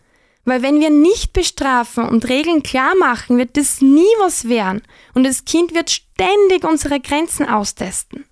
Weil 0.43 0.61
wenn 0.61 0.81
wir 0.81 0.89
nicht 0.89 1.31
bestrafen 1.31 2.03
und 2.03 2.27
Regeln 2.27 2.63
klar 2.63 2.95
machen, 2.95 3.37
wird 3.37 3.55
das 3.55 3.79
nie 3.79 4.13
was 4.19 4.49
werden 4.49 4.81
und 5.13 5.23
das 5.23 5.45
Kind 5.45 5.73
wird 5.73 5.89
ständig 5.89 6.65
unsere 6.65 6.99
Grenzen 6.99 7.47
austesten. 7.47 8.25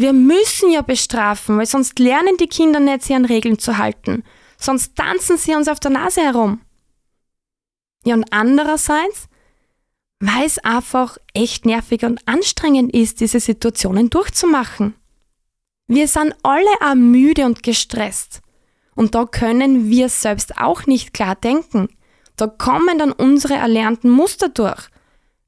Wir 0.00 0.12
müssen 0.12 0.70
ja 0.70 0.82
bestrafen, 0.82 1.58
weil 1.58 1.66
sonst 1.66 1.98
lernen 1.98 2.36
die 2.38 2.46
Kinder 2.46 2.80
nicht, 2.80 3.02
sich 3.02 3.14
an 3.14 3.26
Regeln 3.26 3.58
zu 3.58 3.76
halten. 3.76 4.24
Sonst 4.56 4.96
tanzen 4.96 5.36
sie 5.36 5.54
uns 5.54 5.68
auf 5.68 5.80
der 5.80 5.90
Nase 5.90 6.22
herum. 6.22 6.60
Ja, 8.04 8.14
und 8.14 8.32
andererseits 8.32 9.28
weil 10.20 10.44
es 10.44 10.58
einfach 10.58 11.16
echt 11.32 11.64
nervig 11.64 12.04
und 12.04 12.20
anstrengend 12.28 12.94
ist, 12.94 13.20
diese 13.20 13.40
Situationen 13.40 14.10
durchzumachen. 14.10 14.94
Wir 15.86 16.06
sind 16.06 16.34
alle 16.42 16.70
auch 16.84 16.94
müde 16.94 17.46
und 17.46 17.62
gestresst. 17.62 18.42
Und 18.94 19.14
da 19.14 19.24
können 19.24 19.88
wir 19.88 20.10
selbst 20.10 20.58
auch 20.58 20.86
nicht 20.86 21.14
klar 21.14 21.36
denken. 21.36 21.88
Da 22.36 22.46
kommen 22.46 22.98
dann 22.98 23.12
unsere 23.12 23.54
erlernten 23.54 24.10
Muster 24.10 24.50
durch. 24.50 24.88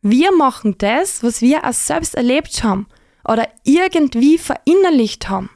Wir 0.01 0.33
machen 0.33 0.77
das, 0.79 1.23
was 1.23 1.43
wir 1.43 1.65
auch 1.65 1.75
selbst 1.75 2.15
erlebt 2.15 2.65
haben 2.65 2.87
oder 3.25 3.49
irgendwie 3.65 4.39
verinnerlicht 4.39 5.29
haben. 5.29 5.51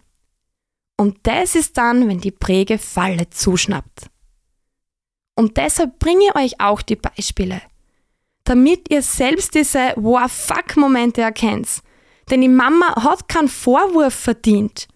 Und 0.97 1.19
das 1.25 1.55
ist 1.55 1.77
dann, 1.77 2.09
wenn 2.09 2.21
die 2.21 2.31
Präge 2.31 2.79
Falle 2.79 3.29
zuschnappt. 3.31 4.09
Und 5.35 5.57
deshalb 5.59 5.99
bringe 5.99 6.27
ich 6.27 6.37
euch 6.37 6.61
auch 6.61 6.81
die 6.83 6.97
Beispiele 6.97 7.61
damit 8.47 8.91
ihr 8.91 9.03
selbst 9.03 9.55
diese 9.55 9.93
Wow-Fuck-Momente 9.97 11.21
erkennt. 11.21 11.83
Denn 12.31 12.41
die 12.41 12.49
Mama 12.49 13.05
hat 13.05 13.29
keinen 13.29 13.49
Vorwurf 13.49 14.15
verdient, 14.15 14.89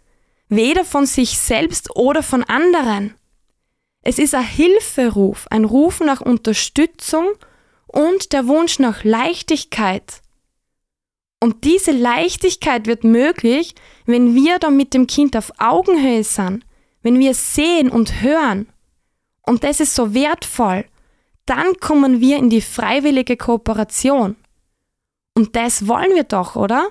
weder 0.48 0.84
von 0.84 1.06
sich 1.06 1.38
selbst 1.38 1.94
oder 1.94 2.22
von 2.22 2.42
anderen. 2.44 3.14
Es 4.02 4.18
ist 4.18 4.34
ein 4.34 4.46
Hilferuf, 4.46 5.46
ein 5.50 5.64
Ruf 5.64 6.00
nach 6.00 6.20
Unterstützung 6.20 7.28
und 7.86 8.32
der 8.32 8.46
Wunsch 8.46 8.78
nach 8.78 9.04
Leichtigkeit. 9.04 10.22
Und 11.40 11.64
diese 11.64 11.92
Leichtigkeit 11.92 12.86
wird 12.86 13.02
möglich, 13.02 13.74
wenn 14.04 14.34
wir 14.34 14.58
dann 14.58 14.76
mit 14.76 14.92
dem 14.92 15.06
Kind 15.06 15.36
auf 15.36 15.52
Augenhöhe 15.58 16.22
sind, 16.22 16.64
wenn 17.02 17.18
wir 17.18 17.34
sehen 17.34 17.90
und 17.90 18.20
hören. 18.20 18.68
Und 19.46 19.64
das 19.64 19.80
ist 19.80 19.94
so 19.94 20.12
wertvoll, 20.12 20.84
dann 21.46 21.74
kommen 21.80 22.20
wir 22.20 22.36
in 22.36 22.50
die 22.50 22.60
freiwillige 22.60 23.36
Kooperation. 23.36 24.36
Und 25.34 25.56
das 25.56 25.88
wollen 25.88 26.14
wir 26.14 26.24
doch, 26.24 26.56
oder? 26.56 26.88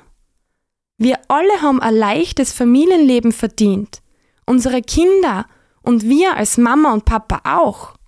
Wir 0.98 1.20
alle 1.28 1.62
haben 1.62 1.80
ein 1.80 1.96
leichtes 1.96 2.52
Familienleben 2.52 3.32
verdient. 3.32 4.02
Unsere 4.46 4.82
Kinder 4.82 5.46
und 5.84 6.04
wir 6.04 6.36
als 6.36 6.58
Mama 6.58 6.92
und 6.92 7.06
Papa 7.06 7.42
auch. 7.44 7.99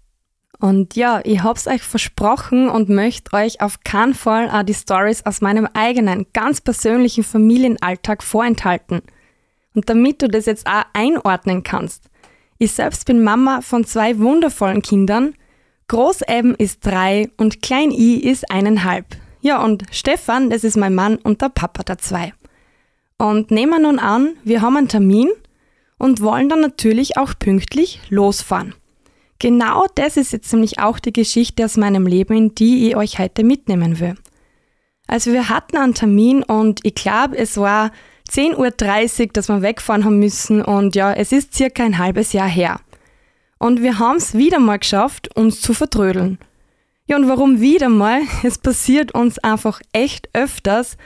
Und 0.62 0.96
ja, 0.96 1.22
ich 1.24 1.42
hab's 1.42 1.66
euch 1.68 1.82
versprochen 1.82 2.70
und 2.70 2.88
möchte 2.88 3.34
euch 3.36 3.62
auf 3.62 3.80
keinen 3.84 4.14
Fall 4.14 4.48
auch 4.52 4.62
die 4.62 4.76
Stories 4.76 5.26
aus 5.26 5.42
meinem 5.42 5.68
eigenen, 5.74 6.28
ganz 6.34 6.62
persönlichen 6.62 7.24
Familienalltag 7.24 8.22
vorenthalten. 8.22 9.02
Und 9.74 9.90
damit 9.90 10.22
du 10.22 10.28
das 10.28 10.46
jetzt 10.46 10.68
auch 10.68 10.84
einordnen 10.94 11.64
kannst, 11.64 12.12
Ich 12.64 12.74
selbst 12.74 13.08
bin 13.08 13.24
Mama 13.24 13.62
von 13.62 13.86
zwei 13.86 14.20
wundervollen 14.20 14.84
Kindern. 14.84 15.34
Groß 15.88 16.22
M 16.22 16.54
ist 16.56 16.86
drei 16.86 17.32
und 17.38 17.64
Klein 17.64 17.90
I 17.90 18.18
ist 18.18 18.52
eineinhalb. 18.52 19.08
Ja, 19.40 19.64
und 19.64 19.86
Stefan, 19.90 20.52
das 20.52 20.64
ist 20.64 20.78
mein 20.78 20.94
Mann 20.94 21.18
und 21.18 21.42
der 21.42 21.50
Papa 21.50 21.82
der 21.82 21.98
zwei. 21.98 22.36
Und 23.18 23.50
nehmen 23.50 23.72
wir 23.72 23.80
nun 23.80 23.98
an, 23.98 24.36
wir 24.44 24.62
haben 24.62 24.78
einen 24.78 24.90
Termin 24.90 25.30
und 25.98 26.22
wollen 26.22 26.50
dann 26.50 26.62
natürlich 26.62 27.18
auch 27.18 27.34
pünktlich 27.40 28.00
losfahren. 28.10 28.76
Genau 29.42 29.88
das 29.96 30.18
ist 30.18 30.34
jetzt 30.34 30.54
nämlich 30.54 30.78
auch 30.78 31.00
die 31.00 31.12
Geschichte 31.12 31.66
aus 31.66 31.76
meinem 31.76 32.06
Leben, 32.06 32.38
in 32.38 32.54
die 32.54 32.88
ich 32.88 32.96
euch 32.96 33.18
heute 33.18 33.44
mitnehmen 33.44 34.00
will. 34.00 34.14
Also 35.08 35.34
wir 35.34 35.50
hatten 35.50 35.78
einen 35.78 35.96
Termin 35.96 36.44
und 36.44 36.82
ich 36.84 36.94
glaube, 36.94 37.40
es 37.40 37.58
war 37.58 37.90
10.30 38.30 39.20
Uhr, 39.20 39.28
dass 39.34 39.50
wir 39.50 39.64
wegfahren 39.64 40.06
haben 40.06 40.20
müssen 40.20 40.62
und 40.62 40.96
ja, 40.96 41.12
es 41.12 41.32
ist 41.32 41.56
circa 41.56 41.84
ein 41.84 41.98
halbes 41.98 42.34
Jahr 42.34 42.48
her. 42.48 42.82
Und 43.58 43.82
wir 43.82 43.98
haben 43.98 44.18
es 44.18 44.36
wieder 44.36 44.60
mal 44.60 44.78
geschafft, 44.78 45.36
uns 45.36 45.60
zu 45.60 45.74
vertrödeln. 45.74 46.38
Ja, 47.08 47.16
und 47.16 47.28
warum 47.28 47.60
wieder 47.60 47.90
mal? 47.90 48.22
Es 48.44 48.60
passiert 48.60 49.16
uns 49.16 49.40
einfach 49.40 49.82
echt 49.92 50.30
öfters, 50.34 50.98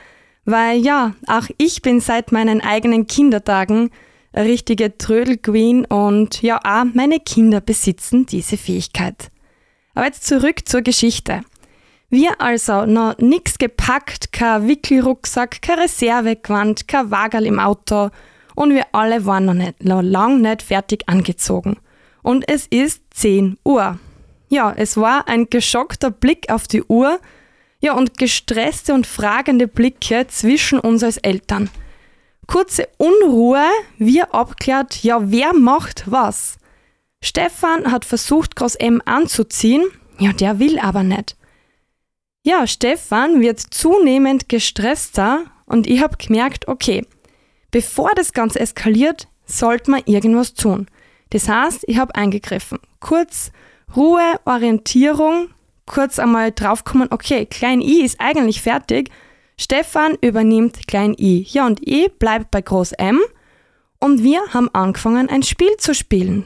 weil 0.43 0.79
ja, 0.81 1.13
auch 1.25 1.47
ich 1.57 1.81
bin 1.81 2.01
seit 2.01 2.33
meinen 2.33 2.59
eigenen 2.59 3.07
Kindertagen 3.07 3.91
eine 4.35 4.49
richtige 4.49 4.97
Trödelqueen 4.97 5.85
und 5.85 6.41
ja, 6.41 6.59
auch 6.63 6.85
meine 6.93 7.19
Kinder 7.19 7.61
besitzen 7.61 8.25
diese 8.25 8.57
Fähigkeit. 8.57 9.31
Aber 9.93 10.05
jetzt 10.05 10.25
zurück 10.25 10.67
zur 10.67 10.81
Geschichte. 10.81 11.41
Wir 12.09 12.39
also 12.39 12.85
noch 12.85 13.17
nix 13.17 13.57
gepackt, 13.57 14.31
kein 14.31 14.67
Wickelrucksack, 14.67 15.61
kein 15.61 15.79
Reservegewand, 15.79 16.87
kein 16.87 17.09
Wagerl 17.11 17.45
im 17.45 17.59
Auto 17.59 18.09
und 18.55 18.73
wir 18.73 18.85
alle 18.91 19.25
waren 19.25 19.45
noch, 19.45 19.53
nicht, 19.53 19.83
noch 19.83 20.01
lang 20.01 20.41
nicht 20.41 20.61
fertig 20.61 21.07
angezogen. 21.07 21.77
Und 22.21 22.47
es 22.47 22.67
ist 22.67 23.01
10 23.11 23.57
Uhr. 23.63 23.99
Ja, 24.49 24.73
es 24.75 24.97
war 24.97 25.27
ein 25.27 25.49
geschockter 25.49 26.11
Blick 26.11 26.49
auf 26.49 26.67
die 26.67 26.83
Uhr, 26.83 27.19
ja, 27.79 27.93
und 27.93 28.17
gestresste 28.17 28.93
und 28.93 29.07
fragende 29.07 29.67
Blicke 29.67 30.27
zwischen 30.27 30.79
uns 30.79 31.03
als 31.03 31.17
Eltern. 31.17 31.69
Kurze 32.47 32.87
Unruhe, 32.97 33.65
wir 33.97 34.33
abklärt, 34.33 35.03
ja, 35.03 35.31
wer 35.31 35.53
macht 35.53 36.09
was? 36.09 36.57
Stefan 37.21 37.91
hat 37.91 38.05
versucht, 38.05 38.55
Groß 38.55 38.75
M 38.75 39.01
anzuziehen, 39.05 39.83
ja, 40.19 40.31
der 40.31 40.59
will 40.59 40.77
aber 40.79 41.03
nicht. 41.03 41.35
Ja, 42.43 42.67
Stefan 42.67 43.41
wird 43.41 43.59
zunehmend 43.59 44.47
gestresster 44.49 45.45
und 45.65 45.87
ich 45.87 46.03
habe 46.03 46.17
gemerkt, 46.17 46.67
okay, 46.67 47.05
bevor 47.71 48.11
das 48.15 48.33
Ganze 48.33 48.59
eskaliert, 48.59 49.27
sollte 49.45 49.89
man 49.89 50.03
irgendwas 50.05 50.53
tun. 50.53 50.87
Das 51.31 51.49
heißt, 51.49 51.85
ich 51.87 51.97
habe 51.97 52.13
eingegriffen. 52.13 52.79
Kurz 52.99 53.51
Ruhe, 53.95 54.39
Orientierung, 54.45 55.49
kurz 55.85 56.19
einmal 56.19 56.51
draufkommen, 56.51 57.07
okay, 57.11 57.45
Klein 57.45 57.81
I 57.81 58.03
ist 58.03 58.19
eigentlich 58.19 58.61
fertig. 58.61 59.09
Stefan 59.57 60.17
übernimmt 60.21 60.87
Klein 60.87 61.15
I. 61.17 61.45
Ja, 61.49 61.65
und 61.65 61.79
ich 61.87 62.11
bleibe 62.19 62.45
bei 62.51 62.61
Groß 62.61 62.93
M 62.93 63.19
und 63.99 64.23
wir 64.23 64.41
haben 64.53 64.69
angefangen, 64.73 65.29
ein 65.29 65.43
Spiel 65.43 65.75
zu 65.77 65.93
spielen. 65.93 66.45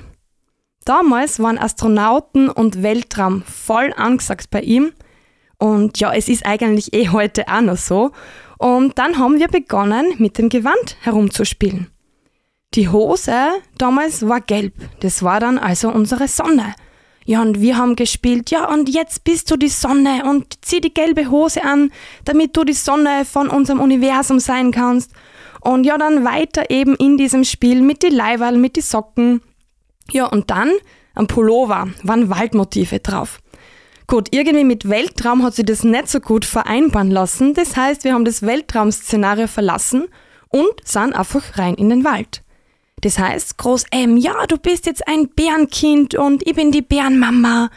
Damals 0.86 1.40
waren 1.40 1.58
Astronauten 1.58 2.50
und 2.50 2.84
Weltraum 2.84 3.44
voll 3.44 3.94
angesagt 3.96 4.50
bei 4.50 4.62
ihm 4.62 4.94
und 5.60 6.00
ja, 6.00 6.14
es 6.14 6.30
ist 6.30 6.46
eigentlich 6.46 6.94
eh 6.94 7.10
heute 7.10 7.48
auch 7.48 7.62
noch 7.62 7.78
so. 7.78 8.12
Und 8.58 8.98
dann 8.98 9.20
haben 9.20 9.40
wir 9.40 9.50
begonnen, 9.50 10.14
mit 10.18 10.38
dem 10.38 10.50
Gewand 10.50 10.98
herumzuspielen. 11.02 11.88
Die 12.74 12.88
Hose 12.90 13.34
damals 13.78 14.28
war 14.28 14.42
gelb. 14.42 14.74
Das 15.02 15.22
war 15.22 15.40
dann 15.40 15.58
also 15.58 15.90
unsere 15.90 16.28
Sonne. 16.28 16.76
Ja, 17.30 17.44
und 17.44 17.62
wir 17.62 17.78
haben 17.78 17.96
gespielt, 17.96 18.50
ja, 18.50 18.68
und 18.74 18.90
jetzt 18.90 19.24
bist 19.24 19.52
du 19.52 19.56
die 19.56 19.70
Sonne 19.70 20.24
und 20.26 20.66
zieh 20.66 20.82
die 20.82 20.92
gelbe 20.92 21.30
Hose 21.30 21.64
an, 21.64 21.92
damit 22.26 22.58
du 22.58 22.64
die 22.64 22.74
Sonne 22.74 23.24
von 23.24 23.50
unserem 23.50 23.82
Universum 23.82 24.40
sein 24.40 24.72
kannst. 24.72 25.12
Und 25.62 25.84
ja, 25.84 26.00
dann 26.00 26.26
weiter 26.26 26.72
eben 26.72 26.96
in 26.96 27.18
diesem 27.18 27.44
Spiel 27.44 27.84
mit 27.84 28.02
die 28.02 28.10
Leiberl, 28.10 28.58
mit 28.58 28.78
die 28.78 28.82
Socken. 28.82 29.42
Ja, 30.12 30.26
und 30.26 30.50
dann 30.50 30.72
am 31.14 31.28
Pullover 31.28 31.90
waren 32.02 32.32
Waldmotive 32.32 32.98
drauf. 32.98 33.42
Gut, 34.08 34.30
irgendwie 34.32 34.64
mit 34.64 34.90
Weltraum 34.90 35.44
hat 35.44 35.54
sich 35.54 35.66
das 35.66 35.84
nicht 35.84 36.10
so 36.10 36.22
gut 36.22 36.46
vereinbaren 36.46 37.12
lassen. 37.12 37.54
Das 37.54 37.78
heißt, 37.78 38.06
wir 38.06 38.16
haben 38.16 38.26
das 38.26 38.42
Weltraum-Szenario 38.42 39.46
verlassen 39.46 40.08
und 40.48 40.72
sind 40.84 41.14
einfach 41.14 41.60
rein 41.60 41.76
in 41.76 41.90
den 41.90 42.04
Wald. 42.04 42.42
Das 43.02 43.18
heißt, 43.18 43.58
Groß 43.58 43.86
M, 43.92 44.18
ja, 44.18 44.46
du 44.48 44.58
bist 44.58 44.86
jetzt 44.86 45.08
ein 45.08 45.30
Bärenkind 45.30 46.16
und 46.16 46.46
ich 46.46 46.56
bin 46.56 46.72
die 46.72 46.82
Bärenmama. 46.82 47.70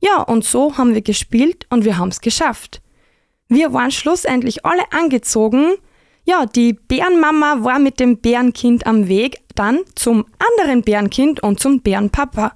Ja, 0.00 0.22
und 0.22 0.44
so 0.44 0.76
haben 0.76 0.94
wir 0.94 1.02
gespielt 1.02 1.66
und 1.70 1.84
wir 1.84 1.98
haben 1.98 2.08
es 2.08 2.20
geschafft. 2.20 2.82
Wir 3.48 3.72
waren 3.72 3.90
schlussendlich 3.90 4.64
alle 4.64 4.92
angezogen. 4.92 5.74
Ja, 6.24 6.46
die 6.46 6.72
Bärenmama 6.72 7.64
war 7.64 7.78
mit 7.78 8.00
dem 8.00 8.18
Bärenkind 8.18 8.86
am 8.86 9.08
Weg 9.08 9.40
dann 9.54 9.80
zum 9.94 10.26
anderen 10.56 10.82
Bärenkind 10.82 11.42
und 11.42 11.60
zum 11.60 11.80
Bärenpapa 11.80 12.52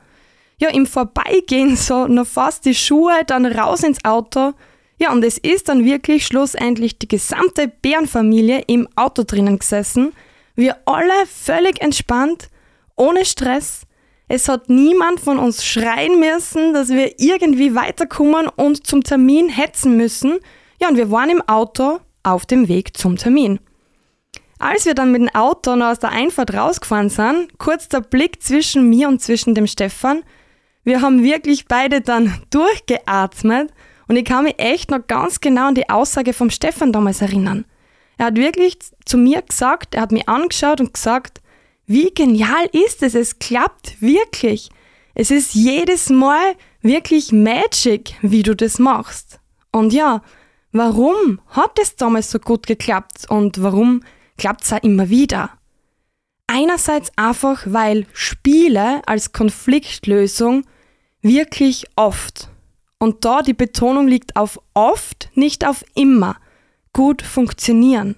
ja, 0.60 0.68
im 0.68 0.86
Vorbeigehen 0.86 1.74
so 1.74 2.06
noch 2.06 2.26
fast 2.26 2.66
die 2.66 2.74
Schuhe, 2.74 3.22
dann 3.26 3.46
raus 3.46 3.82
ins 3.82 4.04
Auto. 4.04 4.52
Ja, 4.98 5.10
und 5.10 5.24
es 5.24 5.38
ist 5.38 5.70
dann 5.70 5.86
wirklich 5.86 6.26
schlussendlich 6.26 6.98
die 6.98 7.08
gesamte 7.08 7.66
Bärenfamilie 7.68 8.62
im 8.66 8.86
Auto 8.94 9.24
drinnen 9.26 9.58
gesessen. 9.58 10.12
Wir 10.60 10.76
alle 10.84 11.24
völlig 11.24 11.80
entspannt, 11.80 12.50
ohne 12.94 13.24
Stress. 13.24 13.84
Es 14.28 14.46
hat 14.46 14.68
niemand 14.68 15.18
von 15.18 15.38
uns 15.38 15.64
schreien 15.64 16.20
müssen, 16.20 16.74
dass 16.74 16.90
wir 16.90 17.18
irgendwie 17.18 17.74
weiterkommen 17.74 18.46
und 18.46 18.86
zum 18.86 19.02
Termin 19.02 19.48
hetzen 19.48 19.96
müssen. 19.96 20.38
Ja, 20.78 20.88
und 20.90 20.98
wir 20.98 21.10
waren 21.10 21.30
im 21.30 21.40
Auto 21.48 22.00
auf 22.24 22.44
dem 22.44 22.68
Weg 22.68 22.94
zum 22.94 23.16
Termin. 23.16 23.58
Als 24.58 24.84
wir 24.84 24.92
dann 24.92 25.12
mit 25.12 25.22
dem 25.22 25.34
Auto 25.34 25.76
noch 25.76 25.92
aus 25.92 25.98
der 25.98 26.10
Einfahrt 26.10 26.52
rausgefahren 26.52 27.08
sind, 27.08 27.58
kurz 27.58 27.88
der 27.88 28.02
Blick 28.02 28.42
zwischen 28.42 28.86
mir 28.86 29.08
und 29.08 29.22
zwischen 29.22 29.54
dem 29.54 29.66
Stefan, 29.66 30.24
wir 30.84 31.00
haben 31.00 31.22
wirklich 31.22 31.68
beide 31.68 32.02
dann 32.02 32.38
durchgeatmet 32.50 33.72
und 34.08 34.16
ich 34.16 34.26
kann 34.26 34.44
mich 34.44 34.58
echt 34.58 34.90
noch 34.90 35.06
ganz 35.06 35.40
genau 35.40 35.68
an 35.68 35.74
die 35.74 35.88
Aussage 35.88 36.34
vom 36.34 36.50
Stefan 36.50 36.92
damals 36.92 37.22
erinnern. 37.22 37.64
Er 38.20 38.26
hat 38.26 38.36
wirklich 38.36 38.76
zu 39.06 39.16
mir 39.16 39.40
gesagt, 39.40 39.94
er 39.94 40.02
hat 40.02 40.12
mich 40.12 40.28
angeschaut 40.28 40.78
und 40.78 40.92
gesagt, 40.92 41.40
wie 41.86 42.10
genial 42.10 42.68
ist 42.70 43.02
es, 43.02 43.14
es 43.14 43.38
klappt 43.38 44.02
wirklich. 44.02 44.68
Es 45.14 45.30
ist 45.30 45.54
jedes 45.54 46.10
Mal 46.10 46.54
wirklich 46.82 47.32
Magic, 47.32 48.12
wie 48.20 48.42
du 48.42 48.54
das 48.54 48.78
machst. 48.78 49.40
Und 49.72 49.94
ja, 49.94 50.20
warum 50.70 51.40
hat 51.46 51.78
es 51.80 51.96
damals 51.96 52.30
so 52.30 52.38
gut 52.38 52.66
geklappt 52.66 53.24
und 53.30 53.62
warum 53.62 54.02
klappt 54.36 54.64
es 54.64 54.72
auch 54.74 54.82
immer 54.82 55.08
wieder? 55.08 55.52
Einerseits 56.46 57.10
einfach, 57.16 57.62
weil 57.68 58.04
Spiele 58.12 59.00
als 59.06 59.32
Konfliktlösung 59.32 60.66
wirklich 61.22 61.86
oft, 61.96 62.50
und 62.98 63.24
da 63.24 63.40
die 63.40 63.54
Betonung 63.54 64.08
liegt 64.08 64.36
auf 64.36 64.60
oft, 64.74 65.30
nicht 65.34 65.66
auf 65.66 65.86
immer, 65.94 66.36
gut 66.92 67.22
funktionieren. 67.22 68.16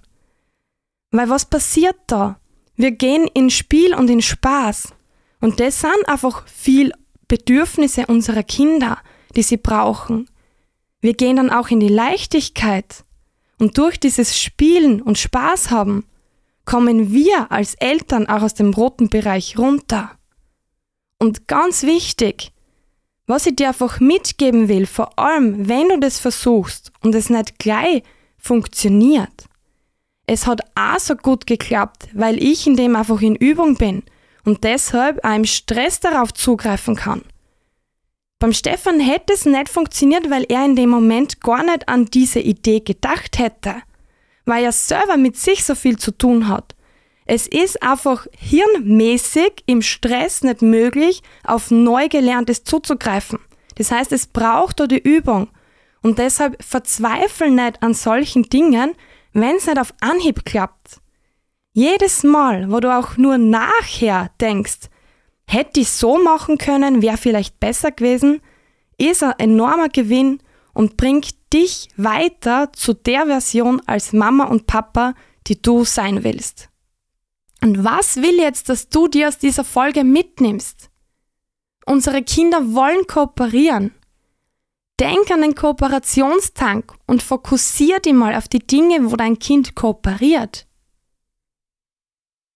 Weil 1.11 1.29
was 1.29 1.45
passiert 1.45 1.97
da? 2.07 2.41
Wir 2.77 2.93
gehen 2.93 3.29
in 3.35 3.51
Spiel 3.51 3.95
und 3.95 4.09
in 4.09 4.23
Spaß. 4.23 4.89
Und 5.41 5.61
das 5.61 5.81
sind 5.81 6.09
einfach 6.09 6.47
viel 6.47 6.93
Bedürfnisse 7.29 8.07
unserer 8.07 8.43
Kinder, 8.43 8.99
die 9.37 9.43
sie 9.43 9.57
brauchen. 9.57 10.29
Wir 11.01 11.15
gehen 11.15 11.37
dann 11.37 11.51
auch 11.51 11.69
in 11.69 11.81
die 11.81 11.89
Leichtigkeit. 11.89 13.05
Und 13.59 13.77
durch 13.79 14.01
dieses 14.01 14.41
Spielen 14.41 15.03
und 15.03 15.19
Spaß 15.19 15.71
haben, 15.71 16.05
kommen 16.65 17.13
wir 17.13 17.51
als 17.51 17.75
Eltern 17.75 18.27
auch 18.29 18.43
aus 18.43 18.55
dem 18.55 18.73
roten 18.73 19.09
Bereich 19.09 19.59
runter. 19.59 20.13
Und 21.19 21.49
ganz 21.49 21.83
wichtig, 21.83 22.53
was 23.27 23.47
ich 23.47 23.57
dir 23.57 23.69
einfach 23.69 24.01
mitgeben 24.01 24.69
will, 24.69 24.87
vor 24.87 25.19
allem 25.19 25.69
wenn 25.69 25.89
du 25.89 26.01
das 26.01 26.19
versuchst 26.19 26.93
und 27.01 27.15
es 27.15 27.31
nicht 27.31 27.59
gleich 27.59 28.03
funktioniert, 28.43 29.47
es 30.27 30.47
hat 30.47 30.61
auch 30.75 30.99
so 30.99 31.17
gut 31.17 31.47
geklappt, 31.47 32.09
weil 32.13 32.43
ich 32.43 32.67
in 32.67 32.77
dem 32.77 32.97
einfach 32.97 33.23
in 33.23 33.37
Übung 33.37 33.77
bin 33.77 34.03
und 34.45 34.65
deshalb 34.65 35.25
auch 35.25 35.35
im 35.35 35.45
Stress 35.45 36.01
darauf 36.01 36.35
zugreifen 36.35 36.97
kann. 36.97 37.23
Beim 38.39 38.53
Stefan 38.53 39.01
hätte 39.01 39.33
es 39.33 39.47
nicht 39.47 39.69
funktioniert, 39.69 40.29
weil 40.29 40.45
er 40.49 40.65
in 40.65 40.77
dem 40.77 40.91
Moment 40.91 41.41
gar 41.41 41.63
nicht 41.63 41.89
an 41.89 42.07
diese 42.07 42.41
Idee 42.41 42.81
gedacht 42.81 43.39
hätte 43.39 43.83
weil 44.45 44.65
er 44.65 44.73
selber 44.73 45.17
mit 45.17 45.37
sich 45.37 45.65
so 45.65 45.75
viel 45.75 45.99
zu 45.99 46.11
tun 46.11 46.49
hat. 46.49 46.75
Es 47.25 47.47
ist 47.47 47.83
einfach 47.83 48.27
hirnmäßig 48.37 49.63
im 49.67 49.81
Stress 49.81 50.43
nicht 50.43 50.61
möglich, 50.61 51.23
auf 51.45 51.71
neu 51.71 52.09
gelerntes 52.09 52.65
zuzugreifen. 52.65 53.39
Das 53.77 53.91
heißt, 53.91 54.13
es 54.13 54.27
braucht 54.27 54.81
da 54.81 54.87
die 54.87 54.99
Übung. 54.99 55.49
Und 56.03 56.19
deshalb 56.19 56.63
verzweifle 56.63 57.51
nicht 57.51 57.83
an 57.83 57.95
solchen 57.95 58.45
Dingen, 58.45 58.95
wenn 59.33 59.57
es 59.57 59.67
nicht 59.67 59.79
auf 59.79 59.95
Anhieb 60.01 60.45
klappt. 60.45 61.01
Jedes 61.73 62.23
Mal, 62.23 62.71
wo 62.71 62.81
du 62.81 62.95
auch 62.95 63.17
nur 63.17 63.39
nachher 63.39 64.31
denkst, 64.41 64.91
hätte 65.47 65.81
ich 65.81 65.91
so 65.91 66.23
machen 66.23 66.59
können, 66.59 67.03
wäre 67.03 67.17
vielleicht 67.17 67.61
besser 67.61 67.93
gewesen, 67.93 68.41
ist 68.99 69.23
ein 69.23 69.39
enormer 69.39 69.89
Gewinn 69.89 70.43
und 70.75 70.97
bringt 70.97 71.35
dich 71.53 71.89
weiter 71.97 72.73
zu 72.73 72.95
der 72.95 73.27
Version 73.27 73.81
als 73.87 74.13
Mama 74.13 74.45
und 74.45 74.67
Papa, 74.67 75.15
die 75.47 75.61
du 75.61 75.85
sein 75.85 76.25
willst. 76.25 76.69
Und 77.63 77.85
was 77.85 78.17
will 78.17 78.39
jetzt, 78.39 78.69
dass 78.69 78.89
du 78.89 79.09
dir 79.09 79.29
aus 79.29 79.39
dieser 79.39 79.65
Folge 79.65 80.05
mitnimmst? 80.05 80.91
Unsere 81.87 82.23
Kinder 82.23 82.75
wollen 82.75 83.07
kooperieren. 83.07 83.93
Denk 85.03 85.33
an 85.33 85.43
den 85.43 85.57
Kooperationstank 85.57 86.95
und 87.09 87.25
fokussier 87.25 87.99
dich 87.99 88.13
mal 88.13 88.37
auf 88.37 88.47
die 88.47 88.61
Dinge, 88.61 89.11
wo 89.11 89.17
dein 89.17 89.37
Kind 89.41 89.75
kooperiert. 89.75 90.69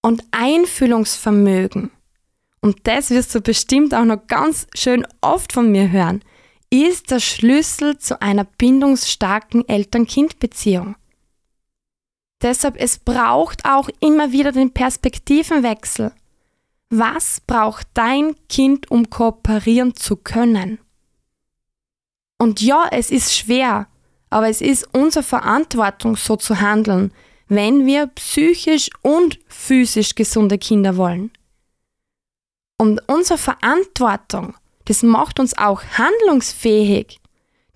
Und 0.01 0.23
Einfühlungsvermögen, 0.31 1.91
und 2.61 2.87
das 2.87 3.11
wirst 3.11 3.35
du 3.35 3.41
bestimmt 3.41 3.93
auch 3.97 4.05
noch 4.05 4.29
ganz 4.29 4.69
schön 4.77 5.05
oft 5.21 5.53
von 5.53 5.73
mir 5.73 5.91
hören, 5.91 6.23
ist 6.71 7.11
der 7.11 7.19
Schlüssel 7.19 7.99
zu 7.99 8.23
einer 8.23 8.45
bindungsstarken 8.45 9.69
Eltern-Kind-Beziehung. 9.69 10.95
Deshalb, 12.43 12.77
es 12.77 13.01
braucht 13.01 13.65
auch 13.65 13.89
immer 13.99 14.31
wieder 14.31 14.53
den 14.53 14.71
Perspektivenwechsel. 14.73 16.13
Was 16.91 17.41
braucht 17.41 17.89
dein 17.95 18.37
Kind, 18.49 18.89
um 18.89 19.11
kooperieren 19.11 19.97
zu 19.97 20.15
können? 20.15 20.79
Und 22.39 22.61
ja, 22.61 22.87
es 22.91 23.11
ist 23.11 23.35
schwer, 23.35 23.89
aber 24.31 24.49
es 24.49 24.61
ist 24.61 24.87
unsere 24.93 25.23
Verantwortung, 25.23 26.17
so 26.17 26.37
zu 26.37 26.61
handeln, 26.61 27.13
wenn 27.49 27.87
wir 27.87 28.09
psychisch 28.09 28.91
und 29.03 29.39
physisch 29.47 30.15
gesunde 30.15 30.59
Kinder 30.59 30.97
wollen. 30.97 31.31
Und 32.79 33.01
unsere 33.09 33.39
Verantwortung, 33.39 34.55
das 34.85 35.03
macht 35.03 35.41
uns 35.41 35.57
auch 35.57 35.83
handlungsfähig. 35.97 37.19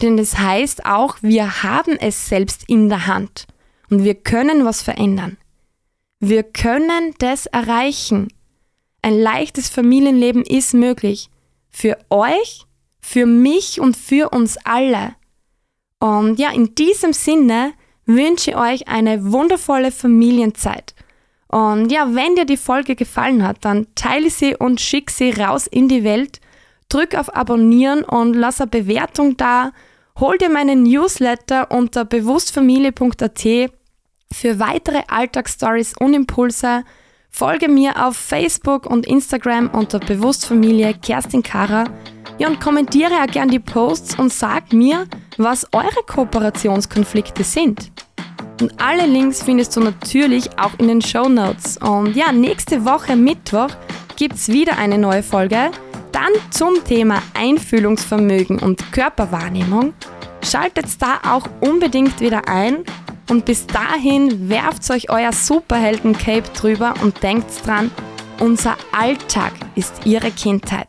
Denn 0.03 0.17
das 0.17 0.39
heißt 0.39 0.87
auch, 0.87 1.17
wir 1.21 1.63
haben 1.63 1.97
es 1.99 2.29
selbst 2.29 2.65
in 2.69 2.89
der 2.89 3.07
Hand 3.07 3.47
und 3.91 4.05
wir 4.05 4.15
können 4.15 4.65
was 4.65 4.83
verändern. 4.83 5.37
Wir 6.21 6.43
können 6.43 7.15
das 7.19 7.47
erreichen. 7.47 8.29
Ein 9.03 9.19
leichtes 9.19 9.69
Familienleben 9.69 10.43
ist 10.45 10.75
möglich. 10.75 11.31
Für 11.71 11.99
euch, 12.11 12.67
für 13.11 13.27
mich 13.27 13.81
und 13.81 13.97
für 13.97 14.29
uns 14.31 14.57
alle. 14.63 15.17
Und 15.99 16.39
ja, 16.39 16.53
in 16.53 16.77
diesem 16.77 17.13
Sinne 17.13 17.73
wünsche 18.07 18.53
ich 18.53 18.57
euch 18.57 18.87
eine 18.87 19.33
wundervolle 19.33 19.91
Familienzeit. 19.91 20.95
Und 21.49 21.91
ja, 21.91 22.15
wenn 22.15 22.37
dir 22.37 22.45
die 22.45 22.57
Folge 22.57 22.95
gefallen 22.95 23.45
hat, 23.45 23.65
dann 23.65 23.89
teile 23.97 24.31
sie 24.31 24.55
und 24.55 24.81
schick 24.81 25.11
sie 25.11 25.31
raus 25.31 25.67
in 25.67 25.89
die 25.89 26.05
Welt. 26.05 26.41
Drück 26.89 27.17
auf 27.17 27.35
Abonnieren 27.35 28.05
und 28.05 28.35
lass 28.35 28.61
eine 28.61 28.71
Bewertung 28.71 29.37
da. 29.37 29.73
Hol 30.21 30.39
dir 30.39 30.49
meinen 30.49 30.85
Newsletter 30.85 31.73
unter 31.73 32.05
bewusstfamilie.at 32.05 33.73
für 34.33 34.61
weitere 34.61 35.03
Alltagsstories 35.09 35.95
und 35.99 36.15
Impulse. 36.15 36.85
Folge 37.29 37.69
mir 37.69 38.07
auf 38.07 38.17
Facebook 38.17 38.87
und 38.87 39.05
Instagram 39.05 39.69
unter 39.71 39.99
Bewusstfamilie 39.99 40.95
Kerstin 40.95 41.43
Kara. 41.43 41.87
Ja, 42.41 42.49
und 42.49 42.59
kommentiere 42.59 43.23
auch 43.23 43.27
gern 43.27 43.51
die 43.51 43.59
Posts 43.59 44.19
und 44.19 44.33
sag 44.33 44.73
mir, 44.73 45.07
was 45.37 45.67
eure 45.73 46.03
Kooperationskonflikte 46.07 47.45
sind. 47.45 47.93
Und 48.63 48.73
alle 48.81 49.07
Links 49.07 49.43
findest 49.43 49.77
du 49.77 49.81
natürlich 49.81 50.49
auch 50.59 50.71
in 50.79 50.89
den 50.89 51.03
Show 51.03 51.29
Notes. 51.29 51.77
Und 51.77 52.17
ja, 52.17 52.33
nächste 52.33 52.87
Woche 52.87 53.15
Mittwoch 53.15 53.69
gibt 54.17 54.37
es 54.37 54.49
wieder 54.49 54.79
eine 54.79 54.97
neue 54.97 55.23
Folge. 55.23 55.71
Dann 56.13 56.31
zum 56.51 56.83
Thema 56.83 57.21
Einfühlungsvermögen 57.35 58.59
und 58.59 58.91
Körperwahrnehmung. 58.91 59.93
Schaltet 60.43 60.87
da 60.99 61.21
auch 61.31 61.47
unbedingt 61.61 62.21
wieder 62.21 62.49
ein. 62.49 62.85
Und 63.29 63.45
bis 63.45 63.67
dahin 63.67 64.49
werft 64.49 64.91
euch 64.91 65.11
euer 65.11 65.35
Superhelden-Cape 65.35 66.51
drüber 66.59 66.95
und 67.03 67.23
denkt 67.23 67.51
dran, 67.67 67.91
unser 68.41 68.79
Alltag 68.93 69.53
ist 69.75 70.07
ihre 70.07 70.31
Kindheit. 70.31 70.89